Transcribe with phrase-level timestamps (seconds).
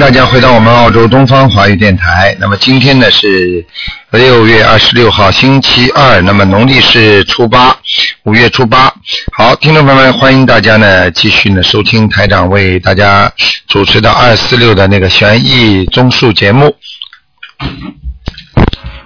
[0.00, 2.36] 大家回到我们澳洲东方华语电台。
[2.40, 3.64] 那么今天呢是
[4.10, 7.76] 六月二十六号，星期二，那么农历是初八，
[8.24, 8.92] 五月初八。
[9.32, 13.30] 好，听众朋友们，欢迎大家呢继续呢收听台长为大家
[13.68, 16.74] 主持的二四六的那个悬疑综述节目。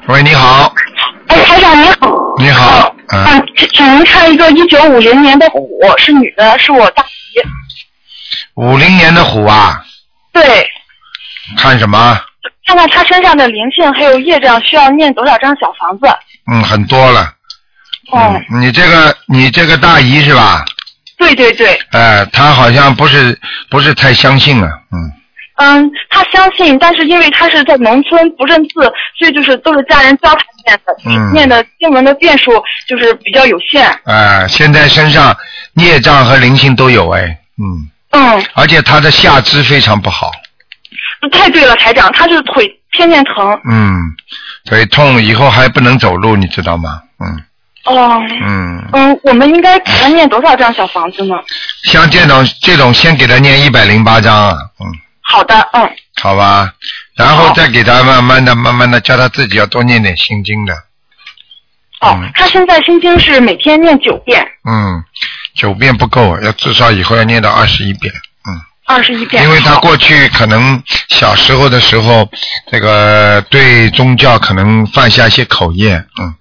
[0.08, 0.72] 喂，你好，
[1.29, 1.96] 哎，台长你好。
[2.39, 7.43] 你好，嗯、啊，请请您看一个一九五零年的虎，是女的，是我大姨。
[8.54, 9.82] 五零年的虎啊，
[10.32, 10.43] 对，
[11.57, 12.18] 看什么？
[12.67, 16.07] 看看他身上的灵性还有业障，需要念多少张小房子？
[16.50, 17.32] 嗯，很多了。
[18.11, 20.64] 哦，嗯，你这个你这个大姨是吧？
[21.19, 23.39] 对对对，哎、他好像不是
[23.71, 25.13] 不是太相信啊，嗯。
[25.59, 28.75] 嗯，她相信，但是因为他是在农村不认字，
[29.19, 32.53] 所以就是都是家人教他念的，嗯念的经文的遍数
[32.86, 33.89] 就是比较有限。
[34.05, 35.34] 啊，现在身上
[35.72, 37.22] 孽障和灵性都有哎，
[37.56, 40.31] 嗯，嗯，而且他的下肢非常不好，
[41.33, 43.61] 太对了，台长，他就是腿天天疼。
[43.69, 44.00] 嗯，
[44.64, 47.00] 腿痛以后还不能走路，你知道吗？
[47.19, 47.42] 嗯
[47.84, 51.37] 哦，嗯，嗯，我们应该给他念多少张小房子呢？
[51.84, 54.87] 像这种这种先给他念一百零八张啊，嗯，
[55.22, 55.89] 好的，嗯。
[56.20, 56.72] 好吧，
[57.14, 60.75] 然后再给他慢慢的慢慢的叫他自己要多念点心经的，
[62.00, 65.05] 哦嗯，他现在心经是每天念九遍，嗯，
[65.55, 68.20] 九遍不够，要至少以后要念到二十一遍，嗯。
[68.86, 69.42] 二十一遍。
[69.42, 72.28] 因为他过去可能小时候的时候，
[72.70, 76.34] 这个对宗教可能犯下一些口业，嗯，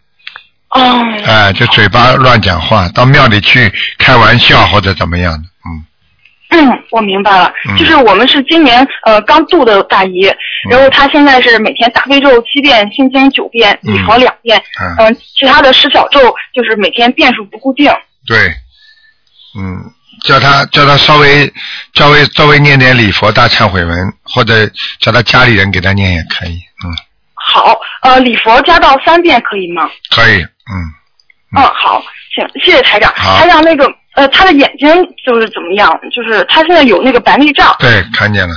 [0.69, 7.77] 哦，哎、就嘴巴乱讲话，到庙里去开玩笑或者怎么样的，嗯，嗯，我明白了，嗯。
[7.77, 10.31] 就是我们是今年呃刚度的大姨，
[10.69, 13.93] 然后她现在是每天大悲咒七遍，心经九遍，嗯。
[13.93, 14.61] 礼佛两遍，
[14.99, 15.07] 嗯。
[15.07, 16.19] 嗯、其他的十小咒
[16.53, 17.91] 就是每天遍数不固定。
[18.27, 18.38] 对，
[19.57, 19.77] 嗯，
[20.26, 21.52] 叫他叫他稍微
[21.94, 24.68] 稍微稍微念点礼佛大忏悔文，或者
[25.00, 26.90] 叫他家里人给他念也可以，嗯，
[27.36, 29.88] 好，呃，礼佛加到三遍可以吗？
[30.09, 30.74] 可以，嗯，
[31.58, 32.02] 嗯，好，
[32.35, 33.14] 行，谢谢台长。
[33.16, 34.88] 好台长那个呃，他的眼睛
[35.25, 35.91] 就是怎么样？
[36.12, 37.75] 就是他现在有那个白内障。
[37.80, 38.56] 对，看见了，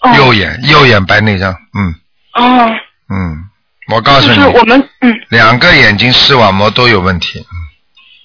[0.00, 1.94] 嗯、右眼右眼白内障，嗯
[2.34, 2.70] 哦，
[3.10, 3.44] 嗯，
[3.92, 7.44] 我告诉你，就是我们嗯两个眼睛视网膜都有问题。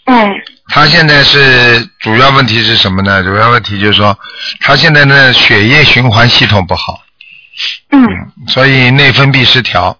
[0.06, 0.30] 嗯
[0.70, 3.24] 他现在是主要问题是什么呢？
[3.24, 4.18] 主要问题就是说，
[4.62, 7.02] 他现在呢血液循环系统不好，
[7.92, 8.02] 嗯。
[8.48, 9.98] 所以内分泌失调。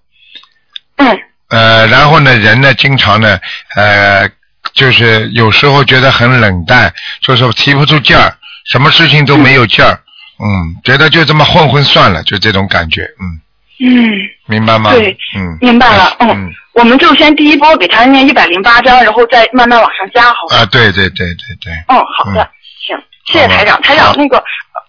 [0.98, 1.20] 嗯。
[1.50, 3.40] 呃，然后呢，人呢经常呢，
[3.76, 4.30] 呃，
[4.74, 10.00] 就是有时候觉得很冷淡，就是提不出劲儿，什么事情都没有劲儿，
[10.38, 13.42] 嗯，觉得就这么混混算了，就这种感觉，嗯，
[13.80, 14.12] 嗯。
[14.50, 14.92] 明白吗？
[14.92, 20.58] 对嗯，明白了，嗯，嗯，我们就先第一波给他念一百零八章，然后再慢慢往上加，好吗？
[20.58, 22.50] 啊，对对对对对，嗯，好的，
[22.88, 23.80] 行，谢谢台长。
[23.82, 24.44] 台长，那个，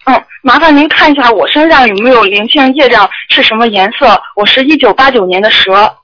[0.07, 4.21] 嗯，麻烦您看一下我身上有没有灵性业障，是什么颜色？
[4.35, 5.97] 我是一九八九年的蛇。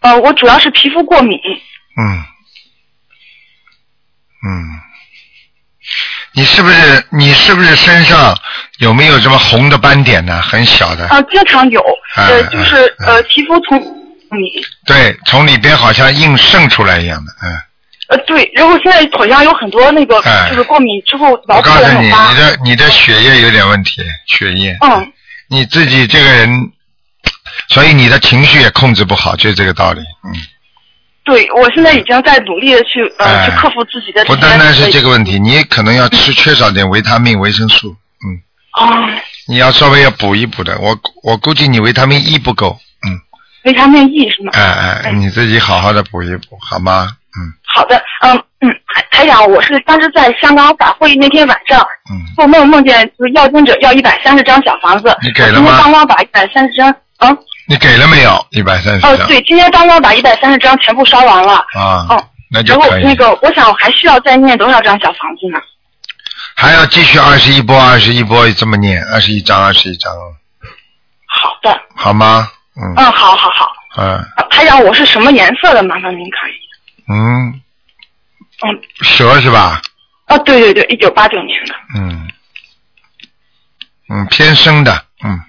[0.00, 1.38] 呃，我主要是皮肤过敏。
[1.96, 2.24] 嗯，
[4.44, 4.64] 嗯，
[6.34, 8.36] 你是不是你是不是身上
[8.78, 10.40] 有没有什么红的斑点呢？
[10.42, 11.82] 很小的，啊、经常有，
[12.16, 12.76] 哎呃，就是
[13.06, 13.78] 哎呃，皮肤从
[14.30, 14.50] 敏，
[14.86, 17.58] 对，从里边好像硬渗出来一样的，嗯。
[18.08, 22.10] 呃，对，然后现在好像有很多那个，哎就是过敏之后我挠破告诉你，你。
[22.10, 24.76] 的你的血液有点问题，血液。
[24.80, 25.12] 嗯。
[25.48, 26.50] 你自己这个人，
[27.68, 30.00] 所以你的情绪也控制不好，就是这个道理。
[30.00, 30.32] 嗯。
[31.24, 37.94] 对，我现在已经在努力的去呃、哎去克服自己的不单单是这个问题，你可能要吃缺少点维他命、维生素。
[38.24, 38.42] 嗯。
[38.74, 39.08] 哦，
[39.46, 42.76] 你要稍微要补一补的，我我估计你维他命 E 不够。
[43.06, 43.20] 嗯。
[43.64, 44.50] 维他命 E 是吗？
[44.54, 47.08] 哎哎，你自己好好的补一补，好吗？
[47.38, 52.18] 嗯好的，嗯嗯，台台长，我是当时在香港法会那天晚上嗯。
[52.36, 57.30] 做梦梦见就是要经者要一百三十张小房子，你给了吗刚刚把一百三十张，啊，
[57.72, 58.46] 你给了没有？
[58.50, 59.12] 一百三十张。
[59.12, 62.04] 哦对，今天刚刚把一百三十张全部烧完了，啊。
[62.06, 63.02] 哦然后那就可以。
[63.02, 65.58] 那个我想还需要再念多少张小房子呢？
[66.54, 70.12] 还要继续二十一波，二十一波这么念，二十一张，二十一张，
[71.26, 72.46] 好的，好吗？
[72.76, 75.82] 嗯嗯，好好好，嗯啊台长，我是什么颜色的？
[75.82, 77.08] 麻烦您看一下。
[77.08, 77.62] 嗯，
[78.68, 79.80] 嗯，蛇是吧？
[80.28, 81.74] 哦，对对对，一九八九年的。
[81.96, 82.28] 嗯
[84.10, 84.92] 嗯，偏生的，
[85.24, 85.40] 嗯，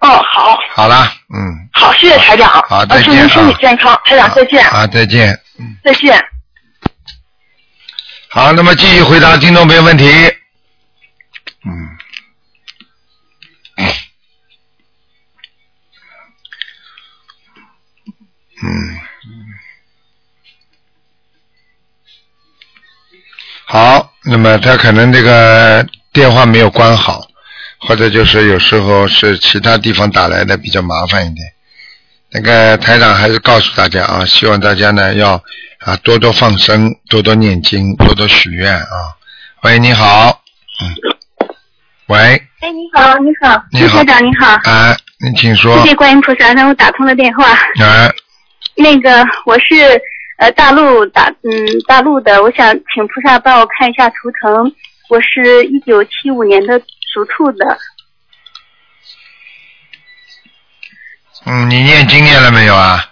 [0.00, 2.48] 哦，好，好了，嗯，好，谢谢台长。
[2.68, 5.40] 好再见呃祝您身体啊健康，台长再见，啊，再见。
[5.58, 6.24] 嗯，再见。
[8.30, 10.06] 好，那么继续回答听众朋友问题。
[11.64, 11.98] 嗯。
[18.62, 19.00] 嗯。
[23.66, 27.27] 好，那么他可能这个电话没有关好，
[27.80, 31.46] 或者就是有时候是其他地方打来的比较麻烦一点。
[32.30, 35.42] 那个台长还是告诉大家啊，希望大家呢要
[35.80, 39.14] 啊多多放生，多多念经，多多许愿啊。
[39.62, 40.42] 喂，你好，
[40.82, 41.48] 嗯，
[42.08, 42.18] 喂，
[42.60, 47.52] 哎，你好，你好，你好台长，你好，啊，你请说，谢谢观音菩萨让我打通了电话。
[47.52, 48.12] 啊，
[48.76, 50.00] 那个我是
[50.36, 51.50] 呃大陆打嗯
[51.86, 54.70] 大陆的，我想请菩萨帮我看一下图腾。
[55.08, 56.78] 我是一九七五年的
[57.12, 57.78] 属兔的，
[61.46, 63.04] 嗯，你念经念了没有啊？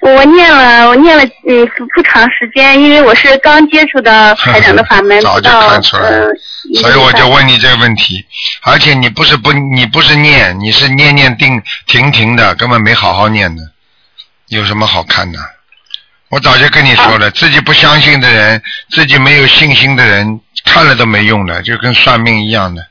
[0.00, 8.26] 我念了我念了嗯不不长时间，因为我是刚接触到台长的法门，早就看出来了呃，所以我就问你这个问题，
[8.62, 13.62] 而且你不是不你不是念，你是念念定停停的，根本没好好念的，
[14.48, 15.38] 有什么好看的？
[16.30, 18.60] 我早就跟你说了，自己不相信的人，
[18.90, 22.84] 自己没有信心的人，看了都没用的，就跟算命一样的。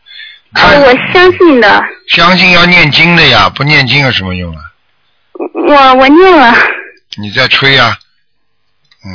[0.53, 4.61] 呃看我相信的，相信要念经的呀，不念经有什么用啊？
[5.53, 6.53] 我我念了，
[7.17, 7.97] 你在吹啊？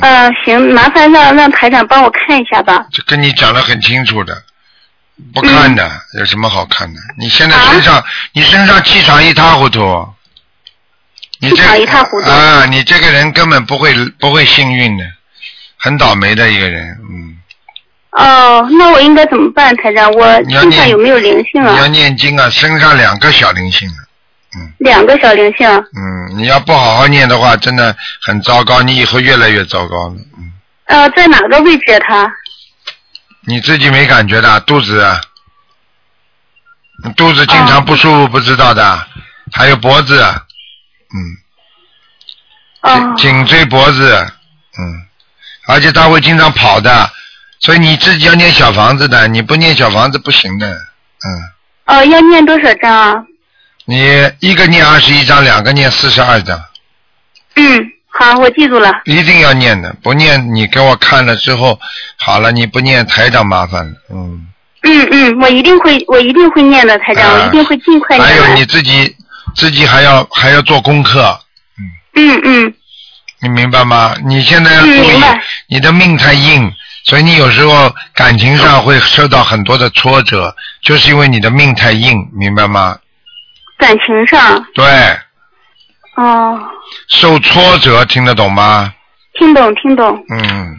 [0.01, 2.85] 呃行，麻烦让让台长帮我看一下吧。
[2.91, 4.43] 这跟你讲的很清楚的，
[5.33, 6.99] 不看的、有什么好看的？
[7.17, 10.09] 你现在身上、你身上气场一塌糊涂，
[11.39, 12.65] 你这气场一塌糊涂啊！
[12.65, 15.05] 你这个人根本不会不会幸运的，
[15.77, 17.26] 很倒霉的一个人，嗯。
[18.17, 20.09] 哦，那我应该怎么办，台长？
[20.11, 21.87] 我身上有没有灵性啊你要啊？
[21.87, 23.99] 念经啊，身上两个小灵性啊
[24.79, 25.67] 两个小灵性。
[25.69, 30.51] 嗯，你要不好好念的话，真的很糟糕，你以后越来越糟糕了，嗯。
[30.85, 31.99] 呃，在哪个位置啊？
[32.07, 32.33] 它？
[33.45, 35.05] 你自己没感觉的，肚子
[37.15, 39.07] 肚子经常不舒服，不知道的，
[39.53, 40.19] 还有脖子，
[41.13, 41.37] 嗯，
[42.81, 44.27] 哦颈颈椎脖子，
[44.79, 45.05] 嗯，
[45.67, 47.11] 而且他会经常跑的，
[47.59, 53.15] 所以你自己要念小房子的，你不念小房子不行的，嗯，哦，要念多少张啊？
[53.85, 56.61] 你一个念二十一章，两个念四十二章，
[57.55, 58.91] 嗯，好，我记住了。
[59.05, 61.79] 一定要念的，不念你给我看了之后，
[62.17, 64.47] 好了，你不念台长麻烦了，嗯。
[64.83, 68.27] 嗯嗯，我一定会，我一定会念的，台长，啊我一定会尽快念。
[68.27, 69.13] 还有你自己
[69.55, 71.37] 自己还要还要做功课，
[72.15, 72.73] 嗯嗯嗯
[73.41, 74.15] 你明白吗？
[74.25, 75.43] 你现在要注嗯，意明，白。
[75.67, 76.71] 你的命太硬，
[77.07, 82.99] 所以你有时候感情上会受到很多的挫折，就是因为你的命太硬，明白吗？
[83.77, 84.83] 感情上，对，
[86.15, 86.59] 哦，
[87.07, 88.93] 受挫折听得懂吗？
[89.35, 90.21] 听懂听懂。
[90.29, 90.77] 嗯，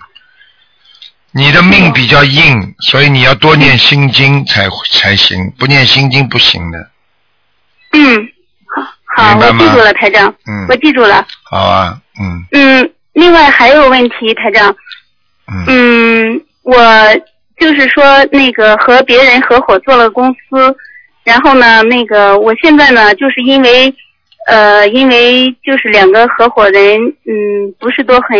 [1.31, 6.91] 你的命比较硬，所以你要多念心经才才行，不念心经不行的。
[7.93, 8.29] 嗯，
[9.17, 11.27] 好，好，我记住了，台长，嗯我记住了。
[11.45, 14.77] 好啊，嗯嗯，另外还有问题，台长，
[15.51, 16.77] 嗯嗯，我
[17.59, 20.77] 就是说那个和别人合伙做了公司，
[21.25, 23.93] 然后呢，那个我现在呢，就是因为
[24.47, 28.39] 呃，因为就是两个合伙人，嗯，不是都很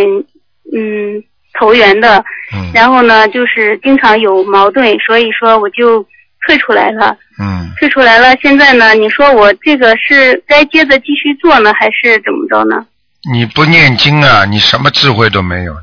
[0.75, 1.23] 嗯
[1.59, 2.25] 投缘的，
[2.55, 6.03] 嗯然后呢，就是经常有矛盾，所以说我就
[6.47, 7.17] 退出来了。
[7.41, 12.87] 嗯，退出来了，现在呢，你说我这个是该接着继续做呢，还是怎么着呢？
[13.33, 15.83] 你不念经啊，你什么智慧都没有的。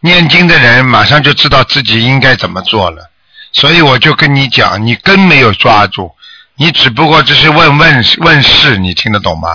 [0.00, 3.10] 念经的人马上就知道自己应该怎么做了，
[3.52, 6.14] 所以我就跟你讲，你根没有抓住，
[6.56, 9.48] 你只不过只是问问问事，你听得懂吗？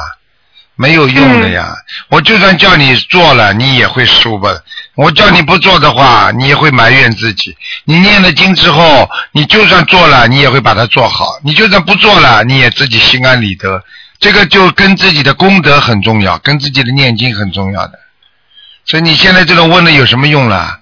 [0.77, 1.73] 没有用的呀！
[2.09, 4.49] 我就算叫你做了，你也会输吧。
[4.95, 7.55] 我叫你不做的话，你也会埋怨自己。
[7.85, 13.81] 你念了经之后，你就算做了，你也会把它做好；你就算不做了，你也自己心安理得。
[14.19, 17.97] 这个就跟自己的功德很重要，跟自己的念经很重要的。
[18.85, 20.79] 所以你现在这种问的有什么用了？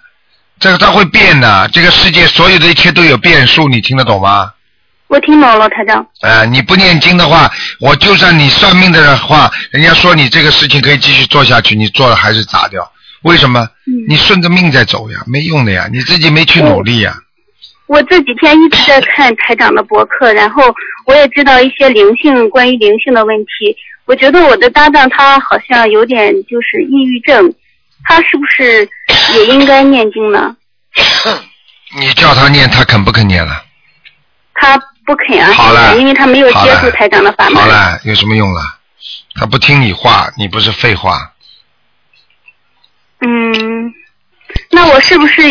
[0.59, 4.51] 这个它会变的，这个世界所有的一切都有变数，你听得懂吗？
[5.07, 6.05] 我听懂了，台长。
[6.21, 12.91] 啊、你不念经的话，我就算你算命的话，人家说你这个事情可以继续做下去，你做了还是砸掉？
[13.23, 13.61] 为什么？
[13.87, 17.15] 嗯你顺着命在走呀，没用的呀，你自己没去努力呀。
[17.87, 20.63] 我这几天一直在看台长的博客，然后
[21.05, 23.75] 我也知道一些灵性关于灵性的问题。
[24.05, 27.53] 我觉得我的搭档他好像有点就是抑郁症，
[28.03, 28.87] 他是不是
[29.33, 30.55] 也应该念经呢？
[31.95, 33.63] 你叫他念，他肯不肯念了？
[34.55, 37.61] 他不肯啊，好了因为他没有接触台长的法门。
[37.61, 38.61] 好了，有什么用了？
[39.35, 41.31] 他不听你话，你不是废话。
[43.19, 43.93] 嗯，
[44.69, 45.41] 那我是不是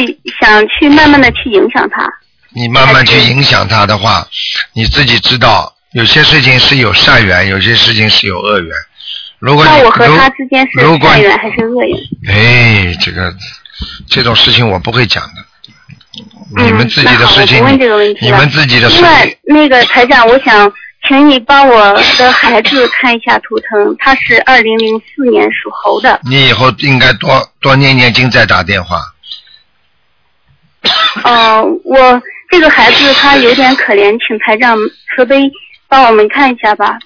[0.40, 2.06] 想去慢慢的去影响他？
[2.54, 4.26] 你慢慢去影响他的话，
[4.75, 8.76] 你自己知道，有些事情是有善缘，有些事情是有恶缘。
[9.42, 11.99] 如果你那我和如他之间是善缘还是恶缘？
[12.28, 13.34] 哎，这个
[14.06, 15.44] 这种事情我不会讲的。
[16.56, 17.56] 嗯你们自己的事情，
[18.20, 20.72] 你们自己的事另外情，，那个台长，我想
[21.08, 26.20] 请你帮我的孩子看一下图腾，他是二零零四年属猴的。
[26.22, 29.00] 你以后应该多多念念经，再打电话。
[31.25, 34.76] 哦、我这个孩子他有点可怜，请台长
[35.16, 35.50] 慈悲
[35.88, 36.99] 帮我们看一下吧。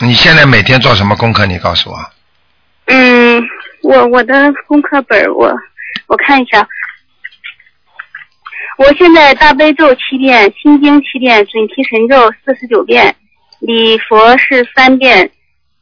[0.00, 1.44] 你现在每天做什么功课？
[1.44, 1.98] 你告诉我。
[2.86, 3.42] 嗯，
[3.82, 5.52] 我我的功课本儿我
[6.06, 6.66] 我看一下，
[8.78, 13.14] 我现在大悲咒七遍，心经七遍，准提神咒四十九遍，
[13.58, 15.28] 礼佛是三遍，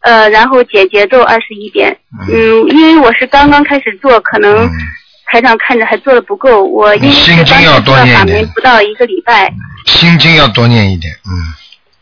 [0.01, 1.95] 呃，然后解结咒二十一遍。
[2.33, 4.71] 嗯，因为我是刚刚开始做，可能嗯，
[5.27, 6.65] 台长看着还做的不够。
[6.65, 9.53] 我因为是心经要刚开始做法多念一点门不到一个礼拜，
[9.85, 11.13] 心经要多念一点。
[11.27, 11.31] 嗯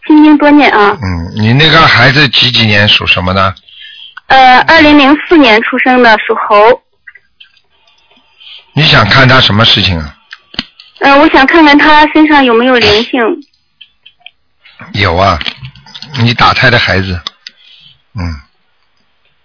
[0.07, 0.97] 心经多念啊。
[1.01, 3.55] 嗯，你那个孩子几几年属什么的？
[4.27, 6.83] 呃，二零零四年出生的，属猴。
[8.73, 10.17] 你想看他什么事情啊？
[11.01, 13.21] 嗯、我想看看他身上有没有灵性。
[14.95, 15.39] 有啊，
[16.21, 17.21] 你打胎的孩子。
[18.15, 18.41] 嗯，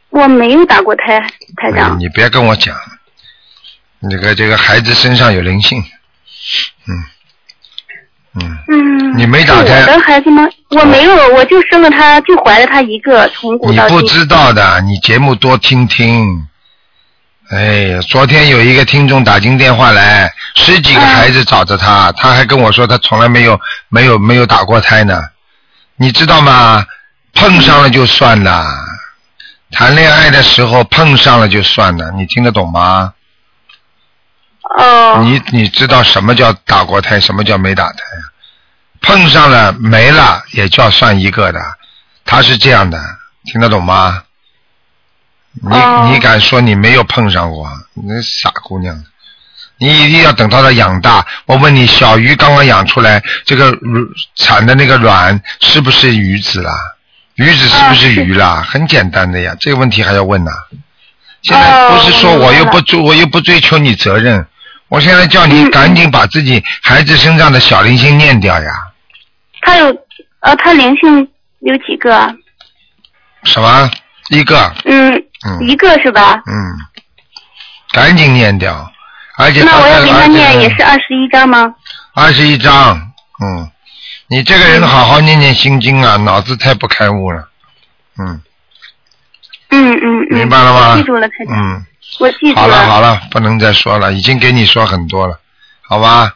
[0.09, 1.19] 我没有打过胎，
[1.57, 1.99] 台哎长。
[1.99, 2.75] 你别跟我讲，
[4.09, 5.79] 这个这个孩子身上有灵性。
[6.87, 7.03] 嗯
[8.35, 9.17] 嗯，嗯。
[9.17, 10.47] 你没打胎是我的孩子吗？
[10.69, 13.97] 我没有，我就生了他，就怀了他一个，从古你到今。
[13.97, 16.47] 不知道的，你节目多听听。
[17.49, 23.59] 哎呀，昨天有一个听众打进电话来，十几个孩子找着他，他还跟我说他从来没有
[23.89, 25.23] 没有没有打过胎呢。
[25.97, 26.85] 你知道吗？
[27.33, 28.65] 碰上了就算了，
[29.71, 33.13] 谈恋爱的时候碰上了就算了，你听得懂吗？
[34.77, 35.21] 哦。
[35.23, 38.23] 你你知道什么叫打过胎，什么叫没打胎啊？
[39.01, 41.59] 碰上了没了也叫算一个的，
[42.25, 43.01] 他是这样的，
[43.45, 44.23] 听得懂吗？
[45.61, 47.67] 你、哦你敢说你没有碰上过？
[47.93, 49.03] 你那傻姑娘，
[49.77, 51.25] 你一定要等到它养大。
[51.45, 56.71] 我问你，小鱼刚刚养出来，这个卵产的那个卵是不是鱼子啦？
[57.35, 58.65] 鱼子是不是鱼啦？
[58.69, 60.51] 很简单的呀，这个问题还要问呐、
[61.41, 64.45] 现在哦不是说我又不追，我又不追求你责任，
[64.89, 68.69] 我现在叫你嗯赶紧把自己孩子身上的小灵性念掉呀。
[69.61, 69.85] 他有，
[70.39, 71.27] 呃，他灵性
[71.59, 72.33] 有几个啊？
[73.43, 73.89] 什么？
[74.29, 75.13] 一个，嗯，
[75.45, 76.41] 嗯一个是吧？
[76.45, 76.53] 嗯，
[77.91, 78.91] 赶紧念掉，
[79.37, 81.73] 而且那我要给他念也是二十一章吗？
[82.13, 83.71] 二十一章，嗯，
[84.27, 87.49] 你这个人好好念念心经啊，脑子太不开悟了，
[88.19, 88.41] 嗯，
[89.69, 90.37] 嗯嗯嗯。
[90.37, 91.27] 明白了吗记住了。
[91.49, 91.85] 嗯，
[92.19, 95.39] 我记住了好了好了，不能再说了，已经给你说很多了，
[95.81, 96.31] 好吧？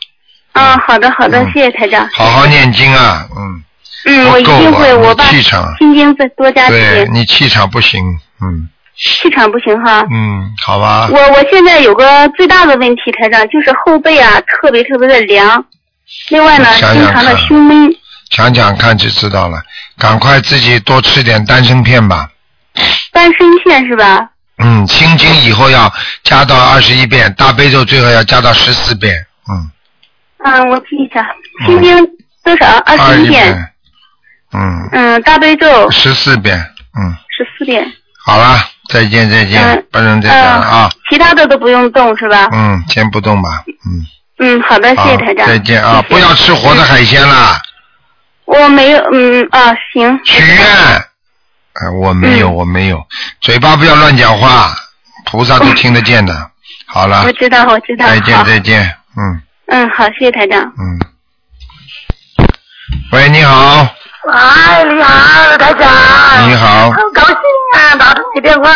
[0.54, 2.08] 啊，好的好的，嗯谢谢台长。
[2.14, 3.64] 好好念经啊，嗯，
[4.06, 7.06] 嗯，我一定会，我把气场心经再多加几对。
[7.12, 8.02] 你气场不行，
[8.42, 10.06] 嗯气场不行哈。
[10.12, 15.66] 嗯，好吧，我我现在有个最大的问题，台长，就是后背啊特别特别的凉，
[16.30, 17.96] 另外呢，想想经常的胸闷。
[18.30, 19.60] 想想看就知道了，
[19.98, 22.30] 赶快自己多吃点丹参片吧。
[23.12, 24.30] 丹参片是吧？
[24.58, 25.92] 嗯，心经以后要
[26.24, 29.26] 加到二十一遍，大悲咒最后要加到十四遍。
[29.50, 29.72] 嗯，
[30.46, 31.26] 嗯，我记一下，
[31.66, 32.06] 心经
[32.44, 32.68] 多少？
[32.86, 33.70] 二二十一遍。
[34.54, 36.58] 嗯，嗯，大悲咒十四遍。
[36.96, 37.84] 嗯，十四遍。
[38.26, 38.58] 好了，
[38.90, 40.90] 再见再见，嗯不能再讲了啊。
[41.10, 42.48] 其他的都不用动是吧？
[42.54, 43.64] 嗯，先不动吧。
[43.68, 44.06] 嗯，
[44.40, 45.48] 嗯，好的，谢谢台，长。
[45.48, 45.96] 再见啊！
[45.96, 47.60] 谢谢不要吃活的海鲜啦，
[48.46, 50.20] 我没有，嗯啊，行。
[50.24, 51.06] 许愿。
[51.82, 53.06] 呃，我没有，嗯我没有，
[53.42, 54.76] 嘴巴不要乱讲话，
[55.26, 56.52] 菩萨都听得见的。
[56.86, 58.06] 好了我，知道，我知道。
[58.06, 60.62] 再见再见，嗯嗯，好，谢谢台长。
[60.62, 61.00] 嗯。
[63.12, 63.88] 喂，你好，
[64.26, 66.50] 喂，你好，台长。
[66.50, 67.36] 你好很高兴
[67.76, 68.70] 啊，打通你电话。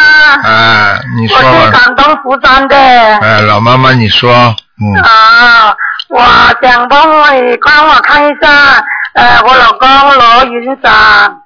[0.44, 2.76] 哎，你说我是，广东福山的。
[2.76, 5.76] 哎，老妈妈你说，嗯，啊，
[6.10, 6.20] 我
[6.62, 9.88] 想帮我你帮我看一下，呃，我老公
[10.18, 11.42] 罗云长，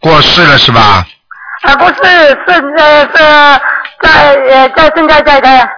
[0.00, 1.06] 过世了是吧？
[1.62, 3.60] 啊，不是，是呃是
[4.02, 5.68] 在呃在现在在的，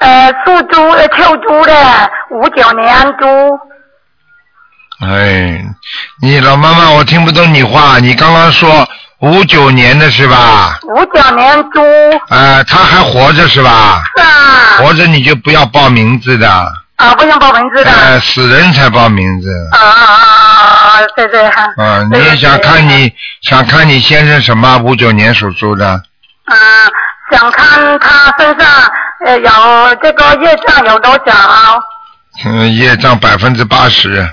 [0.00, 1.72] 呃属猪呃秋猪的，
[2.30, 3.26] 五九年猪。
[5.06, 5.62] 哎，
[6.22, 8.88] 你老妈妈，我听不懂你话，你刚刚说
[9.20, 10.78] 五九年的是吧？
[10.84, 11.82] 五九年猪
[12.30, 14.02] 呃，他还活着是吧？
[14.16, 16.50] 是啊，活着你就不要报名字的，
[16.96, 19.50] 啊不用报名字的，呃，死人才报名字。
[19.72, 21.72] 啊啊啊啊，对对哈。
[21.76, 23.12] 啊，你也想看你
[23.42, 24.78] 想看你先生什么？
[24.78, 26.56] 五九年属猪的，啊，
[27.30, 28.68] 想看他身上
[29.24, 31.82] 呃有这个业障有多少？
[32.44, 34.26] 嗯，业障百分之八十。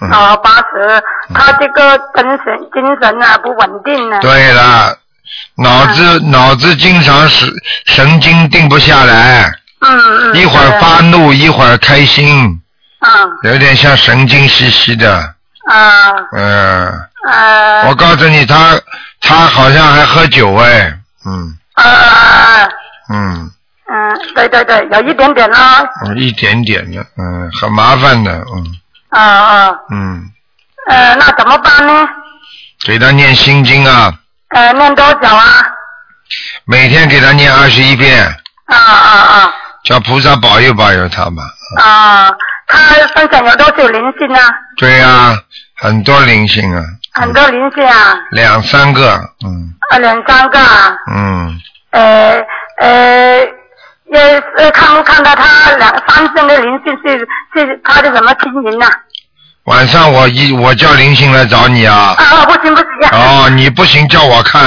[0.00, 1.02] 嗯啊，八十。
[1.34, 4.18] 他这个精神精神啊不稳定呢。
[4.20, 4.96] 对了，
[5.56, 7.52] 脑子脑子经常是
[7.86, 10.36] 神经定不下来，嗯嗯。
[10.36, 12.60] 一会儿发怒，一会儿开心，
[13.00, 15.34] 嗯有点像神经兮兮的。
[15.70, 16.12] 啊。
[16.32, 16.86] 嗯，
[17.28, 17.88] 啊。
[17.88, 18.78] 我告诉你，他
[19.20, 20.92] 他好像还喝酒哎，
[21.26, 21.56] 嗯。
[21.74, 22.06] 啊啊
[22.62, 22.68] 啊。
[23.12, 23.50] 嗯，
[23.90, 28.64] 嗯，对对对，有一点点啦，嗯一点点的，嗯，很麻烦的，嗯。
[29.10, 30.30] 啊啊，嗯，
[30.88, 32.08] 呃，那怎么办呢？
[32.86, 34.12] 给他念心经啊，
[34.50, 35.44] 呃，念多久啊？
[36.64, 38.24] 每天给他念二十一遍，
[38.66, 39.52] 啊啊啊。
[39.82, 41.42] 叫菩萨保佑保佑他嘛。
[41.78, 42.36] 啊啊！
[42.68, 42.78] 他
[43.16, 44.48] 身上有多少灵性啊？
[44.76, 45.36] 对呀、
[45.80, 46.82] 很多灵性啊，
[47.12, 50.94] 很多灵性啊，两三个，嗯啊，两三个啊。
[51.10, 51.58] 嗯，
[51.92, 52.38] 呃
[52.80, 53.38] 呃，
[54.12, 57.18] 也呃看不看到他两三身的灵性是
[57.54, 58.86] 是他的什么亲人呐、
[59.64, 62.24] 晚上我一我叫灵性来找你啊，啊？
[62.24, 63.10] 啊，不行不行。
[63.12, 64.62] 哦，你不行叫我看，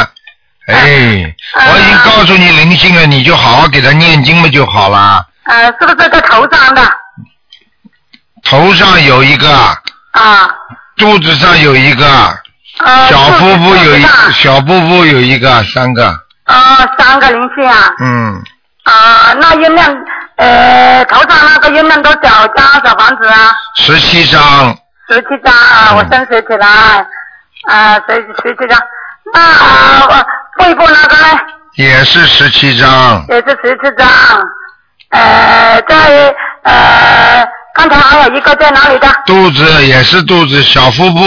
[0.68, 5.24] 哎，我已经告诉你灵性了，你就好好给他念经嘛就好了。
[5.44, 6.82] 呃，是不是在头上的？
[8.44, 10.50] 头上有一个，啊
[10.98, 13.08] 肚子上有一个，啊。
[13.10, 16.08] 小腹部有一小腹部有一个，三个，
[16.46, 17.94] 啊，三个灵性啊。
[18.00, 18.42] 嗯，
[18.84, 19.96] 啊，那月亮
[20.38, 23.52] 呃头上那个月亮多少张小房子啊？
[23.76, 24.76] 十七张，
[25.10, 26.68] 十七张啊，我先写起来。
[27.68, 28.80] 啊，十十七张。
[29.34, 31.40] 那啊，我背部那个呢？
[31.76, 34.08] 也是十七张，也是十七张。
[35.10, 39.08] 呃，在呃，刚才还有一个在哪里的？
[39.26, 41.20] 肚子也是肚子，小腹部，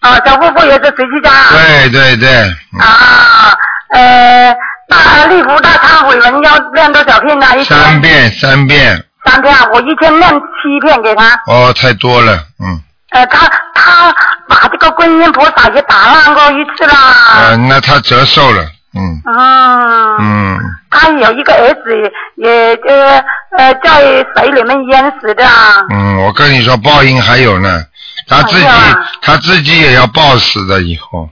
[0.00, 1.32] 啊，小腹部也是十七张。
[1.50, 2.28] 对对对，
[2.72, 3.56] 嗯啊，
[3.90, 4.56] 呃，
[4.88, 7.46] 那立福大忏悔文要念多少遍呢？
[7.64, 11.40] 三遍三遍，三遍，我一天念七遍给他。
[11.46, 12.80] 哦，太多了，嗯，
[13.10, 14.14] 呃，他他
[14.48, 16.94] 把这个观音菩萨也打烂过一次啦。
[17.36, 18.62] 呃，那他折寿了，
[18.94, 20.16] 嗯啊。
[20.20, 23.24] 嗯，他有一个儿子也呃
[23.56, 24.00] 呃在
[24.34, 25.76] 水里面淹死的啊。
[25.90, 27.82] 嗯，我跟你说，报应还有呢，
[28.28, 31.28] 他自己、哎他自己也要报死的，以后，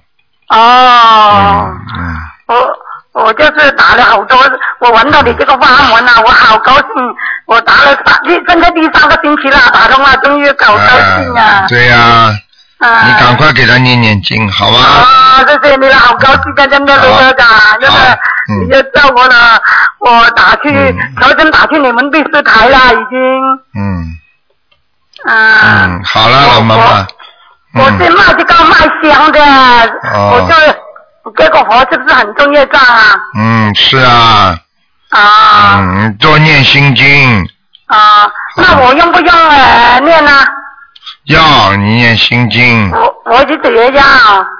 [0.48, 1.68] 哦。
[1.68, 4.38] 嗯嗯，我我就是打了好多，
[4.80, 6.85] 我闻到你这个法门啊，我好高兴。
[7.46, 8.14] 我打了三，
[8.46, 11.66] 现在第三个星期了，打通了，终于好高兴啊啊！
[11.66, 12.32] 对呀、啊
[12.80, 14.78] 你赶快给他念念经，好吧？
[14.78, 17.48] 啊，谢谢你了，好高兴啊，真的，卢科长，
[17.80, 18.18] 真好的，
[18.50, 18.64] 嗯。
[18.64, 19.34] 你就叫我呢，
[19.98, 23.18] 我打去嗯，调整打去你们第四台了，已经，
[23.74, 24.06] 嗯。
[25.26, 25.86] 啊。
[25.86, 27.06] 嗯，好了，老妈妈，
[27.74, 29.40] 我是嗯，卖这个卖香的，
[30.14, 30.34] 哦。
[30.34, 33.02] 我就这个活是不是很重要障啊？
[33.36, 34.56] 嗯，是啊，
[35.10, 37.44] 啊、嗯，多念心经，
[37.86, 40.30] 啊，那我用不用呃念呢？
[41.28, 44.02] 要你念心经，我我自己也要。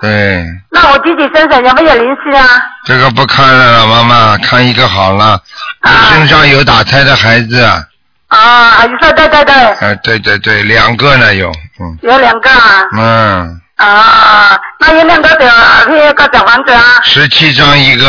[0.01, 2.47] 对，那我自己身上有没有灵性啊？
[2.85, 5.41] 这个不看了，老妈妈，看一个好了，
[5.83, 7.83] 你啊身上有打胎的孩子啊，
[8.29, 11.51] 啊，你说对对对，啊，对对对，两个呢有，
[11.81, 11.99] 嗯。
[12.03, 12.85] 有两个啊。
[12.97, 15.37] 嗯，啊，那要念多少
[15.89, 16.83] 那个小房子啊？
[17.03, 18.07] 十七张一个，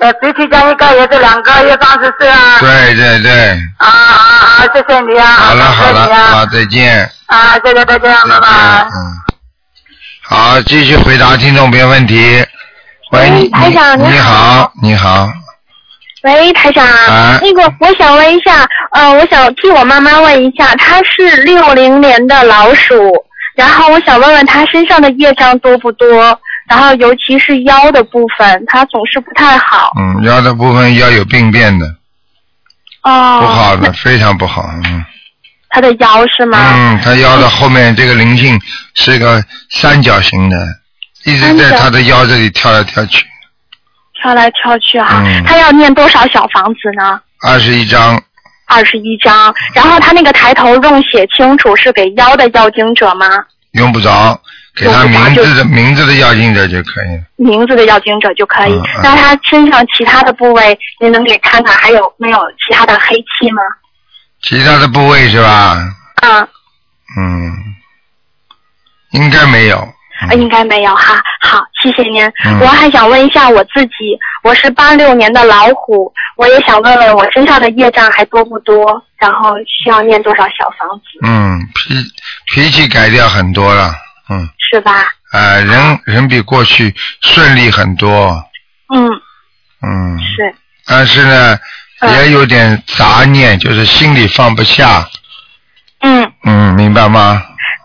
[0.00, 2.58] 呃，十七加一个，也是两个，月三十四啊。
[2.58, 3.32] 对对对，
[3.76, 4.64] 啊啊啊！
[4.72, 5.26] 谢谢你啊！
[5.26, 7.10] 好了好了，谢谢你啊好，再见。
[7.26, 8.48] 啊，谢谢再见，拜拜。
[8.84, 8.88] 嗯，
[10.22, 12.42] 好，继续回答听众朋友问题。
[13.12, 15.28] 喂，台长你好，你好，
[16.22, 23.12] 喂，台长，啊那个我想问一下，呃，我想替我妈妈问一下，她是六零年的老鼠，
[23.54, 29.90] 然后我想问问她身上的业障多不多，然后尤其是腰的部分，它总是不太好。
[29.98, 31.86] 嗯，腰的部分腰有病变的，
[33.02, 35.04] 哦，不好的，非常不好，嗯。
[35.68, 36.58] 他的腰是吗？
[36.72, 38.56] 嗯，他腰的后面这个灵性
[38.94, 40.56] 是个三角形的，
[41.24, 43.24] 一直在他的腰这里跳来跳去，
[44.22, 45.42] 跳来跳去哈、嗯。
[45.44, 47.20] 他要念多少小房子呢？
[47.44, 48.20] 二十一章，
[48.66, 53.26] 二十一章，然后他那个抬头用写清楚是给腰的要经者吗？
[53.72, 54.40] 用不着，
[54.76, 57.20] 给他名字的名字的要经者就可以。
[57.36, 58.80] 名字的要经者就可以。
[59.02, 63.62] 那他身上其他的部位，您能给看看还有没有其他的黑气吗？
[64.42, 65.76] 其他的部位是吧？
[66.22, 66.40] 啊、
[67.18, 67.52] 嗯，
[69.10, 69.76] 应该没有。
[69.76, 71.22] 啊应该没有哈。
[71.40, 72.22] 好，谢谢您。
[72.44, 81.94] 嗯我还想问一下我自己，我是八六年的老虎，我也想问问我身上的业障还多不多，然后需要念多少小房子，嗯，脾
[82.52, 83.94] 脾气改掉很多了，
[84.30, 84.92] 嗯，是吧？
[85.32, 88.42] 啊、人人比过去顺利很多，
[88.94, 89.08] 嗯，
[89.82, 90.54] 嗯，是。
[90.86, 91.58] 但是呢，
[92.00, 95.06] 嗯也有点杂念，就是心里放不下，
[96.00, 96.32] 嗯。
[96.44, 97.42] 嗯，明白吗？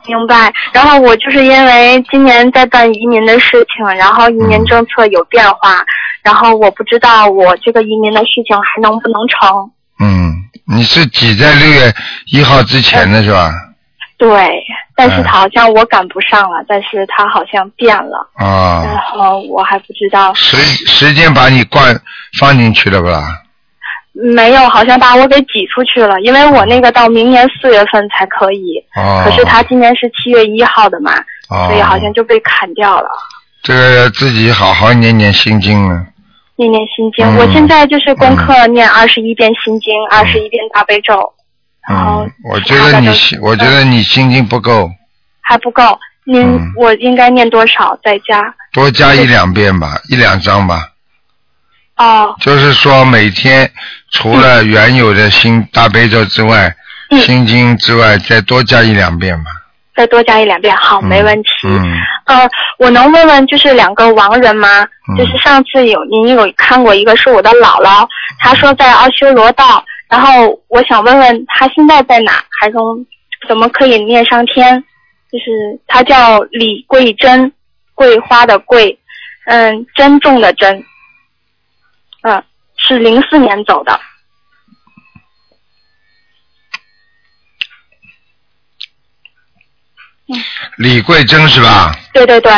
[0.07, 0.53] 明白。
[0.71, 5.83] 然后我就是因为今年在办移民的事情，然后移民嗯政策有变化，
[6.23, 9.71] 然后我不知道我这个移民的事情还能不能成。
[9.99, 10.33] 嗯，
[10.67, 11.93] 你是挤在六月
[12.27, 13.51] 一号之前的是吧？
[14.17, 14.29] 对，
[14.95, 21.99] 但是嗯他好像我赶不上了，但是他好像变了，啊然啊，后我还不知道，时时间把你灌
[22.39, 23.21] 放进去了不啦？
[24.33, 29.21] 没有，好像把我给挤出去了，因为我那个到明年四月份才可以，哦。
[29.25, 31.11] 可是他今年是七月一号的嘛，
[31.49, 33.09] 哦，所以好像就被砍掉了。
[33.61, 36.05] 这个自己好好念念心经啊。
[36.55, 41.33] 念念心经，嗯我现在就是功课念二十一遍心经，二十一遍大悲咒，
[41.87, 44.89] 然后嗯，我觉得你心，我觉得你心经不够，
[45.41, 45.99] 还不够。
[46.27, 48.41] 您、嗯我应该念多少再加？
[48.73, 50.89] 多加一两遍吧，一两张吧。
[51.97, 53.71] 哦，就是说每天
[54.11, 56.75] 除了原有的心大悲咒之外，
[57.11, 59.51] 嗯心经之外，再多加一两遍吧。
[59.95, 61.49] 再多加一两遍，好，嗯没问题。
[61.63, 61.79] 嗯，
[62.25, 64.67] 呃，我能问问就是两个亡人吗？
[65.07, 68.05] 嗯就是上次有您有看过一个是我的姥姥，
[68.39, 73.05] 她说在阿修罗道，然后我想问问他现在在哪，还能
[73.47, 74.83] 怎么可以念上天？
[75.31, 77.51] 就是他叫李桂珍，
[77.93, 78.97] 桂花的桂，
[79.45, 80.85] 嗯，珍重的珍，
[82.21, 82.43] 嗯，
[82.77, 83.99] 是零四年走的。
[90.77, 91.93] 李桂珍是吧？
[92.13, 92.51] 对对对，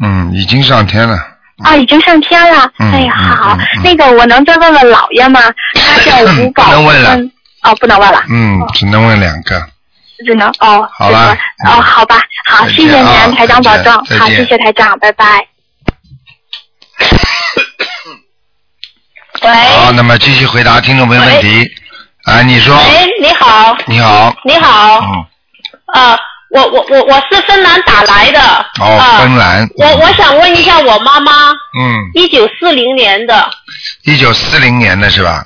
[0.00, 1.16] 嗯，已经上天了。
[1.64, 2.68] 啊，已经上天了。
[2.78, 5.40] 哎好，那个我能再问问姥爷吗？
[5.74, 7.16] 他叫吴宝不能问了。
[7.62, 9.64] 哦，不能问了，嗯，只能问两个。
[10.26, 10.88] 只能哦。
[10.92, 11.32] 好了
[11.66, 13.92] 哦，好吧，好，谢谢您，啊台长保重。
[14.18, 15.46] 好，谢谢台长，拜拜。
[19.42, 21.70] 喂好，那么继续回答听众朋友问题。
[22.24, 22.76] 啊，你说。
[22.76, 24.34] 喂，你好，你好。
[24.44, 25.26] 你好，嗯，
[25.94, 26.18] 呃，
[26.54, 28.40] 我我我我是芬兰打来的，
[28.80, 29.68] 哦，啊芬兰。
[29.76, 33.50] 我我想问一下我妈妈，嗯，一九四零年的，
[34.04, 35.44] 一九四零年的是吧？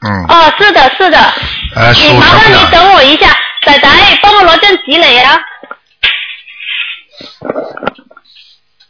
[0.00, 1.34] 嗯，哦，是的，是的，
[1.74, 2.70] 你麻烦你？
[2.70, 3.88] 等我一下，仔仔，
[4.22, 5.40] 帮我攞張紙嚟啊！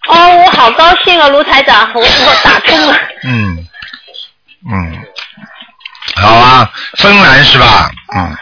[0.08, 2.94] 哦，我好高兴啊，卢台长，我我打通了。
[3.24, 3.66] 嗯，
[4.70, 5.02] 嗯，
[6.16, 7.90] 好啊，芬兰是吧？
[8.14, 8.36] 嗯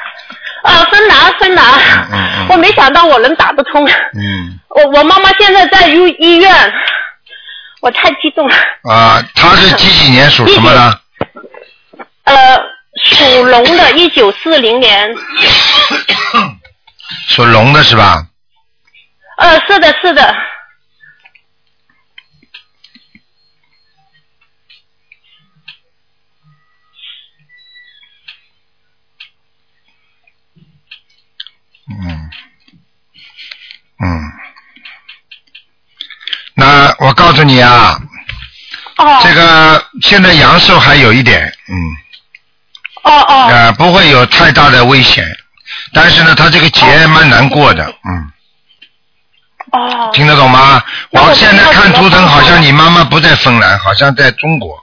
[0.62, 1.64] 啊，芬兰，芬兰，
[2.12, 3.86] 嗯嗯我没想到我能打不通。
[3.86, 6.72] 嗯，我我妈妈现在在医医院，
[7.80, 8.54] 我太激动了。
[8.84, 11.00] 啊，她是几几年属什么的？
[12.24, 12.56] 呃，
[13.04, 15.14] 属龙的，一九四零年。
[17.28, 18.24] 属龙的是吧？
[19.38, 20.34] 呃，是的，是的。
[34.02, 34.32] 嗯，
[36.54, 38.00] 那我告诉你啊，
[38.96, 39.20] 哦。
[39.22, 41.74] 这个现在阳寿还有一点，嗯，
[43.02, 43.46] 哦哦。
[43.50, 45.26] 呃，不会有太大的危险，
[45.92, 48.32] 但是呢，他这个劫蛮难过的，嗯，
[49.72, 50.10] 哦。
[50.12, 50.82] 听得懂吗？
[51.10, 54.82] 我我现在看图腾，好像你妈妈不在芬兰，好像在中国，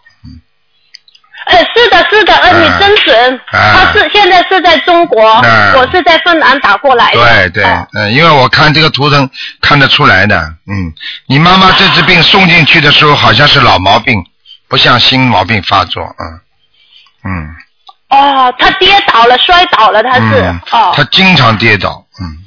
[1.50, 3.42] 呃，是的，是的，呃，嗯你真准。
[3.52, 7.20] 啊他是现在是在中国，嗯我是在芬兰打过来的。
[7.20, 9.30] 对对，哦嗯，因为我看这个图腾
[9.62, 10.94] 看得出来的，嗯，
[11.28, 14.24] 你妈妈这次病送进去的时候好像是老毛病，
[14.68, 16.42] 不像新毛病发作，嗯，
[17.26, 17.48] 嗯。
[18.10, 20.42] 哦，他跌倒了，摔倒了，他是。
[20.42, 20.94] 嗯，哦。
[20.96, 22.44] 他经常跌倒，嗯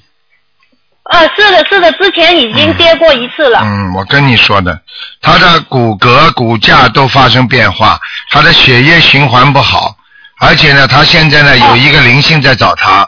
[1.13, 3.61] 呃，是的，是的，之前已经跌过一次了。
[3.65, 4.81] 嗯，我跟你说的，
[5.21, 7.99] 他的骨骼骨架都发生变化，
[8.31, 9.97] 他的血液循环不好，
[10.41, 13.03] 而且呢，他现在呢有一个灵性在找他，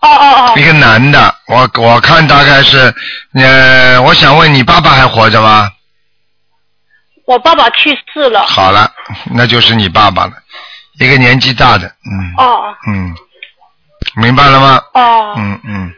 [0.00, 0.64] 哦哦哦一。
[0.64, 2.92] 个男的，我我看大概是，
[3.34, 5.70] 呃，我想问你爸爸还活着吗？
[7.26, 8.46] 我爸爸去世了。
[8.46, 8.90] 好了，
[9.32, 10.32] 那就是你爸爸了，
[10.98, 13.14] 一个年纪大的，嗯哦嗯，
[14.16, 14.80] 明白了吗？
[14.94, 15.34] 哦。
[15.36, 15.92] 嗯嗯，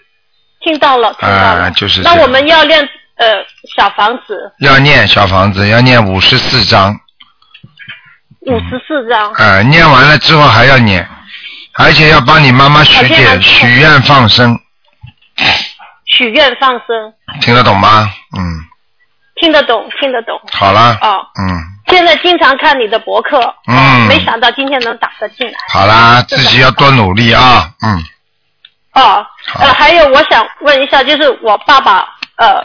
[0.61, 1.63] 听到了，听到了。
[1.65, 2.81] 啊就是那我们要练
[3.17, 3.27] 呃
[3.77, 6.99] 小房子要念小房子，要念五十四章。
[8.47, 9.33] 五十四张。
[9.35, 11.07] 呃，念完了之后还要念，
[11.75, 14.59] 而且要帮你妈妈许点许愿放生，
[16.07, 18.11] 许愿放生，听得懂吗？
[18.37, 18.41] 嗯，
[19.41, 20.41] 听得懂，听得懂。
[20.53, 25.55] 好了，哦，嗯，现在经常看你的博客，嗯哦没想到今天能打得进来。
[25.69, 27.99] 好啦，自己要多努力啊，嗯，
[28.95, 32.07] 哦，好呃，还有我想问一下，就是我爸爸，
[32.37, 32.65] 呃，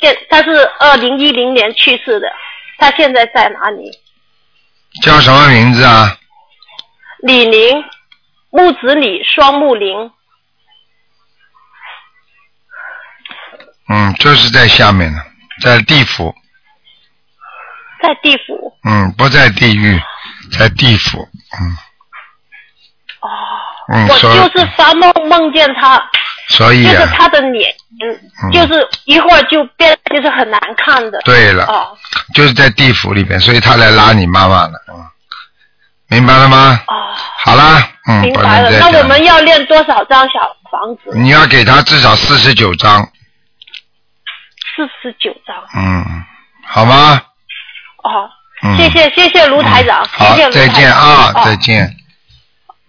[0.00, 2.26] 现他是二零一零年去世的，
[2.78, 3.90] 他现在在哪里？
[5.02, 6.16] 叫什么名字啊？
[7.22, 7.84] 李宁，
[8.50, 10.10] 木子李，双木林。
[13.88, 15.20] 嗯，就是在下面呢，
[15.62, 16.34] 在地府，
[18.02, 18.72] 在地府。
[18.84, 20.00] 嗯，不在地狱，
[20.58, 21.76] 在地府，嗯。
[23.20, 23.28] 哦。
[23.92, 26.00] 嗯，我就是发梦梦见他，
[26.48, 27.74] 所以就是啊，他的脸，
[28.52, 31.18] 就是一会儿就变，就是很难看的。
[31.24, 31.98] 对了，哦
[32.34, 35.04] 就是在地府里边，所以他来拉你妈妈了，嗯，
[36.08, 36.80] 明白了吗？
[36.86, 36.94] 哦，
[37.38, 38.70] 好啦，嗯，明白了。
[38.78, 41.16] 那我们要练多少张小房子？
[41.18, 43.02] 你要给他至少四十九张，
[44.76, 45.56] 四十九张。
[45.76, 46.24] 嗯，
[46.66, 47.22] 好吗？
[48.02, 48.28] 哦，
[48.62, 51.96] 嗯，谢谢谢谢卢台长，好谢谢，卢再见啊，哦再见。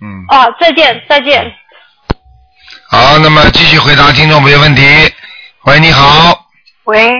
[0.01, 1.53] 嗯，哦，再见再见。
[2.89, 4.83] 好，那么继续回答听众朋友问题。
[5.65, 6.47] 喂，你好，
[6.85, 7.13] 喂，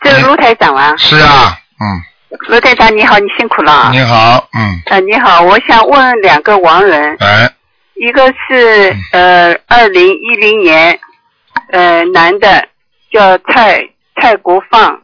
[0.00, 0.94] 这是卢台长啊。
[0.96, 2.02] 是啊，嗯，
[2.48, 3.90] 卢台长你好，你辛苦了啊。
[3.92, 7.50] 你好，嗯，呃，你好，我想问两个亡人，哎，
[7.94, 10.98] 一个是呃二零一零年
[11.72, 12.68] 呃男的，
[13.12, 13.80] 叫蔡
[14.20, 15.00] 蔡国放，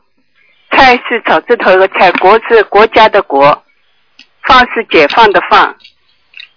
[0.71, 3.65] 蔡是草字头一个蔡，国是国家的国，
[4.47, 5.75] 放是解放的放，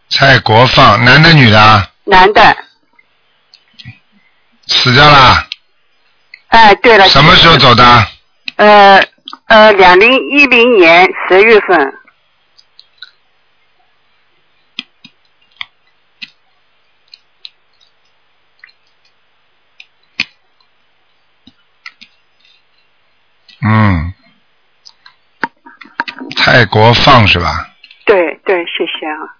[0.09, 1.87] 蔡国放，男的女的啊？
[2.03, 2.55] 男的。
[4.67, 5.47] 死掉了？
[6.49, 7.07] 哎，对了。
[7.07, 8.07] 什么时候走的？
[8.57, 9.01] 呃
[9.45, 11.93] 呃，两零一零年十月份。
[23.61, 24.13] 嗯，
[26.35, 27.69] 泰国放是吧？
[28.05, 29.35] 对对，谢谢啊。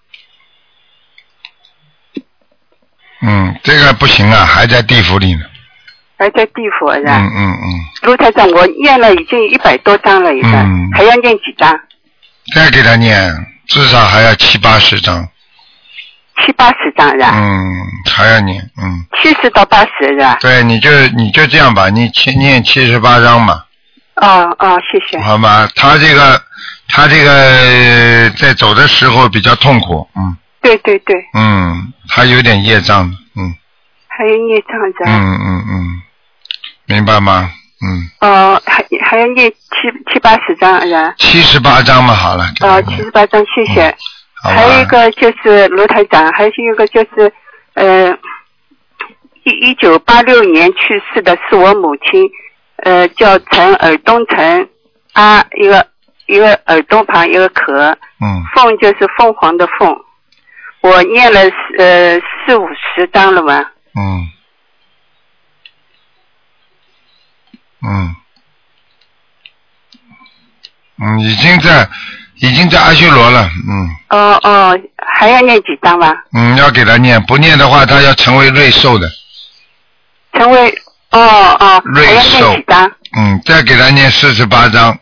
[3.22, 5.46] 嗯，这个不行啊，还在地府里呢。
[6.18, 7.18] 还在地府是吧？
[7.20, 7.66] 嗯嗯嗯，
[8.04, 11.80] 卢台长，我念了已经一百多张了，已经，嗯还要念几张？
[12.56, 13.32] 再给他念，
[13.68, 15.28] 至少还要七八十张。
[16.46, 17.32] 七八十张是吧？
[17.34, 17.66] 嗯，
[18.12, 20.38] 还要念，嗯，七十到八十是吧？
[20.40, 23.64] 对，你就你就这样吧，你七念七十八张嘛，
[24.16, 25.20] 哦哦，谢谢。
[25.24, 25.68] 好吧？
[25.76, 26.42] 他这个
[26.90, 33.54] 他这个呃在走的时候比较痛苦，嗯对对对，嗯，他有点业障，嗯
[34.18, 35.06] 还有孽障是吧？
[35.06, 36.02] 嗯嗯嗯，
[36.88, 37.52] 明白吗？
[37.80, 41.14] 嗯，哦，还还要念七七八十张是吧？
[41.20, 43.96] 七十八章嘛，好了，哦，七十八张，谢谢。
[44.42, 47.32] 好还有一个就是卢台长，还有一个就是
[47.76, 48.12] 呃，
[49.44, 52.28] 一一九八六年去世的是我母亲，
[52.78, 54.68] 呃，叫陈尔东陈，
[55.14, 55.86] 啊，一个
[56.26, 59.96] 一个耳东旁一个壳，嗯凤就是凤凰的凤，
[60.82, 61.40] 我念了
[61.78, 63.66] 呃四五十章了嘛，
[63.98, 64.30] 嗯
[67.82, 68.16] 嗯
[71.00, 71.88] 嗯，已经在
[72.36, 74.80] 已经在阿修罗了，嗯哦哦，
[75.18, 76.14] 还要念几张吧？
[76.34, 79.10] 嗯，要给他念，不念的话，他要成为瑞兽的，
[80.34, 80.70] 成为
[81.12, 81.20] 哦
[81.60, 82.92] 哦，还要瑞兽念几章？
[83.18, 84.98] 嗯，再给他念四十八章，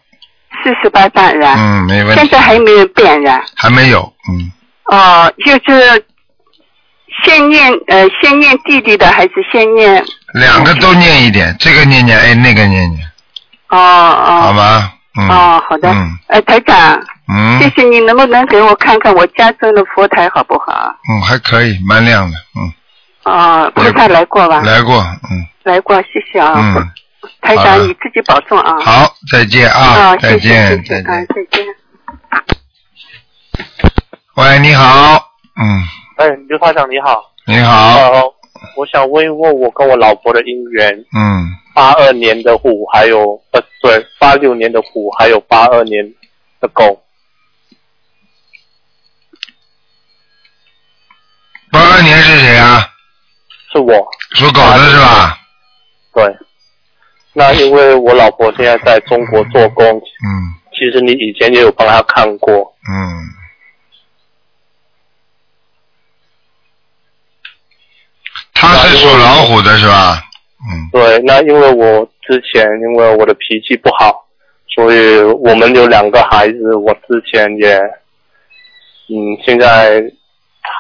[0.63, 1.55] 四十八章是吧？
[1.58, 3.43] 嗯，没问题，现在还没有变是吧？
[3.55, 4.51] 还没有，嗯，
[4.86, 6.05] 哦，就是
[7.25, 10.05] 先念呃先念弟弟的还是先念？
[10.33, 13.05] 两个都念一点，这个念念，哎，那个念念，
[13.69, 14.41] 哦哦。
[14.41, 15.89] 好吧，嗯，哦，好的。
[15.89, 20.93] 嗯呃，台长，嗯谢谢你，能不能给我看看我家中的佛台好不好？
[21.09, 22.73] 嗯，还可以，蛮亮的，嗯，
[23.33, 24.61] 哦，菩萨来过吧？
[24.61, 26.53] 来过，嗯来过，谢谢啊。
[26.55, 26.91] 嗯，
[27.41, 28.77] 台长你自己保重啊。
[28.83, 31.27] 好，再见啊，啊，再见，谢谢啊，再见。
[31.27, 31.65] 再见。
[34.35, 35.15] 喂，你好，
[35.55, 35.83] 嗯，
[36.15, 37.32] 哎，刘台长你好。
[37.45, 38.34] 你好，呃，
[38.78, 46.04] 我想问一问我跟我老婆的姻缘，嗯，八二年的虎，还有呃，对，八六年的虎，还有八二年
[46.62, 47.01] 的狗。
[51.69, 52.89] 八二年是谁啊？
[53.73, 54.08] 是我。
[54.32, 55.38] 属狗的是吧？
[56.13, 56.38] 对。
[57.34, 63.44] 那因为我老婆现在在中国做工，嗯其实你以前也有帮她看过，嗯。
[68.67, 70.21] 他是属老虎的是吧？
[70.67, 74.25] 嗯对，那因为我之前因为我的脾气不好，
[74.73, 77.75] 所以我们有两个孩子，我之前也，
[79.10, 80.01] 嗯，现在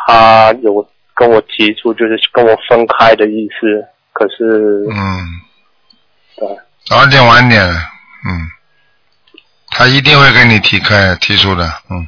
[0.07, 5.41] 他有跟我提出就是跟我分开的意思，可是，嗯，
[6.37, 6.47] 对，
[6.85, 8.49] 早点晚点，嗯，
[9.69, 12.07] 他一定会跟你提开提出的，嗯。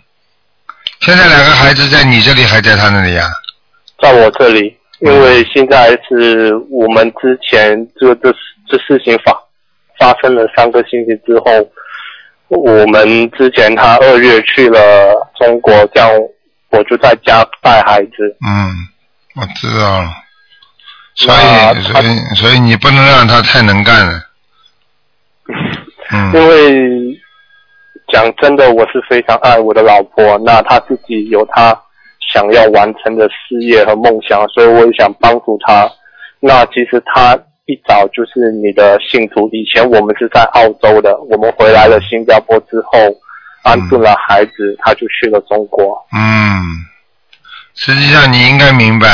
[1.02, 3.28] 现在两个孩子在你这里还在他那里啊？
[4.02, 8.34] 在我这里，因为现在是我们之前这这
[8.68, 9.32] 这事情发
[10.00, 11.70] 发生了三个星期之后，
[12.48, 16.10] 我们之前他二月去了中国，这样
[16.72, 18.36] 我就在家带孩子。
[18.48, 18.74] 嗯，
[19.36, 20.10] 我知道了。
[21.16, 24.22] 所以，所以，所以你不能让他太能干了。
[26.12, 27.20] 嗯因为
[28.14, 31.78] 讲真的，我是非常爱我的老婆，那她自己有她
[32.34, 35.90] 想要完成的事业和梦想，所以我也想帮助他。
[36.40, 43.00] 那其实他一早就是你的信徒，以前我们是在澳洲的，我们回来了新加坡之后，
[43.64, 45.98] 安顿了孩子，他就去了中国。
[46.14, 46.86] 嗯，
[47.76, 49.08] 实际上你应该明白，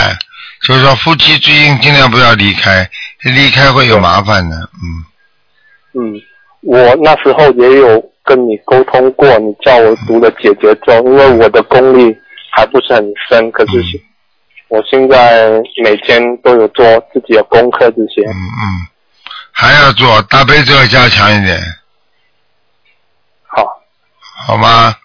[0.61, 2.87] 就是说夫妻最近尽量不要离开，
[3.23, 4.55] 离开会有麻烦的。
[5.95, 6.21] 嗯，嗯，
[6.61, 12.15] 我那时候也有跟你沟通过，你叫我读了姐姐咒，因为我的功力
[12.55, 13.99] 还不是很深，可是嗯
[14.69, 18.21] 我现在每天都有做自己的功课这些。
[18.21, 18.63] 嗯嗯，
[19.51, 21.59] 还要做大悲咒要加强一点，
[23.45, 23.63] 好，
[24.47, 24.95] 好吗？